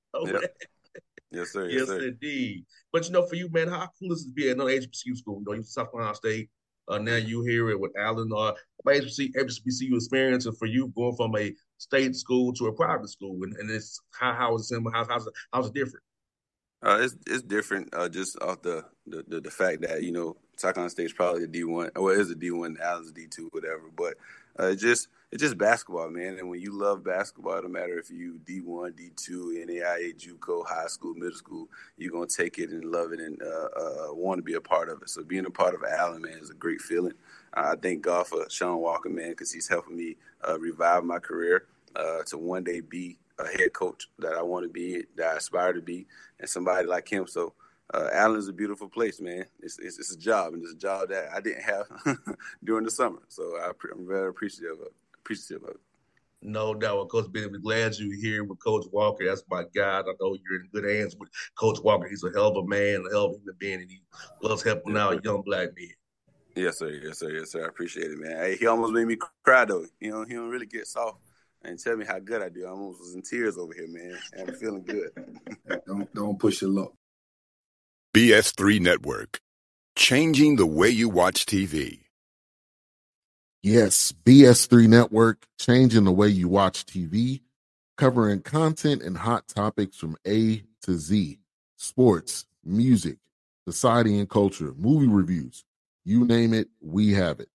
Yes, 1.30 1.52
sir. 1.52 1.68
Yes, 1.68 1.80
yes 1.80 1.88
sir. 1.88 2.08
indeed. 2.08 2.64
But 2.92 3.06
you 3.06 3.12
know, 3.12 3.26
for 3.26 3.34
you, 3.34 3.50
man, 3.50 3.68
how 3.68 3.88
cool 3.98 4.12
is 4.12 4.24
it 4.24 4.28
to 4.28 4.32
be 4.32 4.48
at 4.48 4.56
another 4.56 4.70
HBCU 4.70 5.16
school? 5.16 5.40
You 5.40 5.44
know, 5.46 5.52
you 5.54 5.62
South 5.62 5.90
Carolina 5.90 6.14
State. 6.14 6.50
Uh, 6.88 6.98
now 6.98 7.16
you 7.16 7.42
hear 7.42 7.70
it 7.70 7.80
with 7.80 7.90
Allen. 7.98 8.30
Uh, 8.34 8.52
HBCU, 8.86 9.32
HBCU 9.34 9.94
experience, 9.94 10.46
and 10.46 10.56
for 10.56 10.66
you 10.66 10.92
going 10.96 11.16
from 11.16 11.36
a 11.36 11.52
state 11.78 12.14
school 12.14 12.52
to 12.54 12.66
a 12.66 12.72
private 12.72 13.08
school, 13.08 13.42
and, 13.42 13.54
and 13.56 13.70
it's 13.70 14.00
how 14.18 14.32
how 14.32 14.54
is 14.54 14.70
it 14.70 14.80
how, 14.92 15.04
how's 15.08 15.26
it, 15.26 15.32
how's 15.52 15.66
it 15.66 15.74
different? 15.74 16.04
Uh, 16.82 16.98
it's 17.00 17.16
it's 17.26 17.42
different 17.42 17.92
uh, 17.94 18.08
just 18.08 18.40
off 18.40 18.62
the, 18.62 18.84
the, 19.06 19.24
the 19.26 19.40
the 19.40 19.50
fact 19.50 19.82
that 19.82 20.02
you 20.02 20.12
know 20.12 20.36
South 20.56 20.74
Carolina 20.74 20.90
State 20.90 21.06
is 21.06 21.12
probably 21.12 21.42
a 21.42 21.48
D 21.48 21.64
one, 21.64 21.90
or 21.96 22.14
it 22.14 22.20
is 22.20 22.30
a 22.30 22.36
D 22.36 22.50
one, 22.52 22.76
Allen's 22.80 23.10
a 23.10 23.12
D 23.12 23.26
two, 23.26 23.48
whatever. 23.50 23.90
But 23.96 24.14
uh, 24.58 24.74
just 24.74 25.08
it's 25.32 25.42
just 25.42 25.58
basketball, 25.58 26.08
man. 26.08 26.38
And 26.38 26.48
when 26.48 26.60
you 26.60 26.72
love 26.72 27.02
basketball, 27.02 27.60
no 27.60 27.68
matter 27.68 27.98
if 27.98 28.10
you 28.10 28.38
D 28.44 28.60
one, 28.60 28.92
D 28.92 29.10
two, 29.16 29.62
NAIA, 29.66 30.14
JUCO, 30.16 30.66
high 30.66 30.86
school, 30.86 31.14
middle 31.14 31.36
school, 31.36 31.68
you're 31.96 32.12
gonna 32.12 32.26
take 32.26 32.58
it 32.58 32.70
and 32.70 32.84
love 32.84 33.12
it 33.12 33.20
and 33.20 33.40
uh, 33.42 33.68
uh, 33.80 34.14
want 34.14 34.38
to 34.38 34.42
be 34.42 34.54
a 34.54 34.60
part 34.60 34.88
of 34.88 35.02
it. 35.02 35.10
So 35.10 35.24
being 35.24 35.46
a 35.46 35.50
part 35.50 35.74
of 35.74 35.82
Allen, 35.84 36.22
man, 36.22 36.38
is 36.40 36.50
a 36.50 36.54
great 36.54 36.80
feeling. 36.80 37.14
I 37.54 37.74
thank 37.74 38.02
God 38.02 38.26
for 38.26 38.48
Shawn 38.48 38.78
Walker, 38.78 39.08
man, 39.08 39.30
because 39.30 39.52
he's 39.52 39.68
helping 39.68 39.96
me 39.96 40.16
uh, 40.46 40.58
revive 40.60 41.04
my 41.04 41.18
career 41.18 41.66
uh, 41.96 42.22
to 42.26 42.38
one 42.38 42.62
day 42.62 42.80
be 42.80 43.18
a 43.38 43.46
head 43.46 43.72
coach 43.72 44.08
that 44.18 44.34
I 44.34 44.42
want 44.42 44.64
to 44.64 44.70
be, 44.70 45.04
that 45.16 45.26
I 45.26 45.36
aspire 45.36 45.72
to 45.72 45.82
be, 45.82 46.06
and 46.38 46.48
somebody 46.48 46.86
like 46.86 47.08
him. 47.08 47.26
So 47.26 47.54
uh, 47.92 48.08
Allen's 48.12 48.48
a 48.48 48.52
beautiful 48.52 48.88
place, 48.88 49.20
man. 49.20 49.44
It's, 49.60 49.78
it's, 49.78 49.98
it's 49.98 50.12
a 50.12 50.18
job, 50.18 50.54
and 50.54 50.62
it's 50.62 50.72
a 50.72 50.76
job 50.76 51.08
that 51.10 51.28
I 51.34 51.40
didn't 51.40 51.62
have 51.62 51.86
during 52.64 52.84
the 52.84 52.90
summer. 52.90 53.20
So 53.28 53.56
I, 53.58 53.68
am 53.68 54.06
very 54.06 54.28
appreciative 54.28 54.80
of 54.80 54.88
it 55.30 55.32
appreciative 55.32 55.68
of 55.68 55.74
it. 55.74 55.80
No 56.42 56.74
doubt. 56.74 57.08
Coach 57.08 57.32
Ben, 57.32 57.50
we're 57.50 57.58
glad 57.58 57.98
you're 57.98 58.14
here 58.14 58.44
with 58.44 58.62
Coach 58.62 58.86
Walker. 58.92 59.24
That's 59.24 59.42
my 59.50 59.64
guy. 59.74 60.00
I 60.00 60.02
know 60.20 60.36
you're 60.48 60.60
in 60.60 60.68
good 60.72 60.84
hands 60.84 61.16
with 61.18 61.30
Coach 61.56 61.78
Walker. 61.82 62.08
He's 62.08 62.22
a 62.24 62.30
hell 62.30 62.48
of 62.48 62.56
a 62.56 62.66
man, 62.66 63.04
a 63.08 63.12
hell 63.12 63.26
of 63.26 63.32
a 63.32 63.38
human 63.38 63.56
being, 63.58 63.80
and 63.80 63.90
he 63.90 64.00
loves 64.42 64.62
helping 64.62 64.94
yes, 64.94 65.02
out 65.02 65.24
young 65.24 65.42
black 65.42 65.70
men. 65.76 65.90
Yes, 66.54 66.78
sir. 66.78 66.90
Yes, 66.90 67.18
sir. 67.18 67.30
Yes, 67.30 67.52
sir. 67.52 67.64
I 67.64 67.68
appreciate 67.68 68.10
it, 68.10 68.18
man. 68.18 68.36
Hey, 68.36 68.56
he 68.56 68.66
almost 68.66 68.92
made 68.92 69.06
me 69.06 69.16
cry, 69.44 69.64
though. 69.64 69.86
You 70.00 70.10
know, 70.10 70.24
he 70.24 70.34
don't 70.34 70.50
really 70.50 70.66
get 70.66 70.86
soft. 70.86 71.18
and 71.64 71.78
tell 71.78 71.96
me 71.96 72.04
how 72.06 72.18
good 72.18 72.42
I 72.42 72.48
do. 72.48 72.66
I 72.66 72.70
almost 72.70 73.00
was 73.00 73.14
in 73.14 73.22
tears 73.22 73.58
over 73.58 73.72
here, 73.74 73.88
man. 73.88 74.18
I'm 74.38 74.54
feeling 74.54 74.84
good. 74.84 75.10
don't 75.86 76.14
don't 76.14 76.38
push 76.38 76.62
your 76.62 76.70
luck. 76.70 76.92
BS3 78.14 78.80
Network, 78.80 79.40
changing 79.96 80.56
the 80.56 80.66
way 80.66 80.88
you 80.88 81.08
watch 81.08 81.44
TV. 81.44 82.05
Yes, 83.68 84.12
BS3 84.24 84.86
Network, 84.86 85.44
changing 85.58 86.04
the 86.04 86.12
way 86.12 86.28
you 86.28 86.46
watch 86.46 86.86
TV, 86.86 87.40
covering 87.96 88.40
content 88.40 89.02
and 89.02 89.16
hot 89.16 89.48
topics 89.48 89.96
from 89.96 90.16
A 90.24 90.62
to 90.82 90.94
Z 90.94 91.40
sports, 91.74 92.46
music, 92.64 93.18
society 93.66 94.20
and 94.20 94.30
culture, 94.30 94.72
movie 94.76 95.08
reviews. 95.08 95.64
You 96.04 96.24
name 96.24 96.54
it, 96.54 96.68
we 96.80 97.14
have 97.14 97.40
it. 97.40 97.48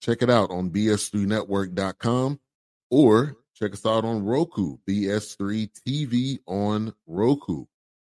Check 0.00 0.20
it 0.22 0.28
out 0.28 0.50
on 0.50 0.70
bs3network.com 0.70 2.40
or 2.90 3.36
check 3.54 3.72
us 3.72 3.86
out 3.86 4.04
on 4.04 4.24
Roku, 4.24 4.78
BS3 4.88 5.70
TV 5.86 6.40
on 6.48 6.92
Roku, 7.06 7.66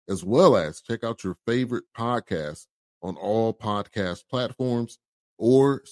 as 0.09 0.25
well 0.25 0.57
as 0.57 0.81
check 0.81 1.05
out 1.05 1.23
your 1.23 1.37
favorite 1.47 1.85
podcast 1.97 2.67
on 3.01 3.15
all 3.15 3.53
podcast 3.53 4.27
platforms 4.27 4.99
or 5.37 5.83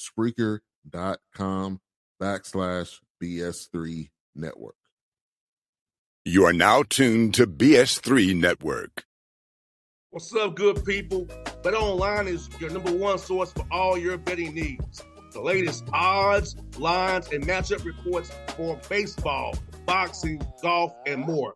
Spreaker.com 0.88 1.80
backslash 2.22 3.00
BS3 3.22 4.10
Network. 4.36 4.76
You 6.26 6.46
are 6.46 6.54
now 6.54 6.84
tuned 6.84 7.34
to 7.36 7.48
BS3 7.48 8.36
Network. 8.36 9.06
What's 10.12 10.34
up, 10.36 10.56
good 10.56 10.86
people? 10.86 11.28
Bet 11.63 11.74
Online 11.74 12.28
is 12.28 12.48
your 12.60 12.69
number 12.69 12.91
one 12.91 13.17
source 13.17 13.52
for 13.52 13.65
all 13.72 13.98
your 13.98 14.17
betting 14.17 14.54
needs. 14.54 15.04
The 15.34 15.41
latest 15.41 15.86
odds, 15.91 16.56
lines, 16.78 17.28
and 17.30 17.46
matchup 17.46 17.84
reports 17.84 18.32
for 18.56 18.80
baseball, 18.88 19.56
boxing, 19.88 20.39
golf, 20.62 20.93
and 21.08 21.22
more. 21.22 21.56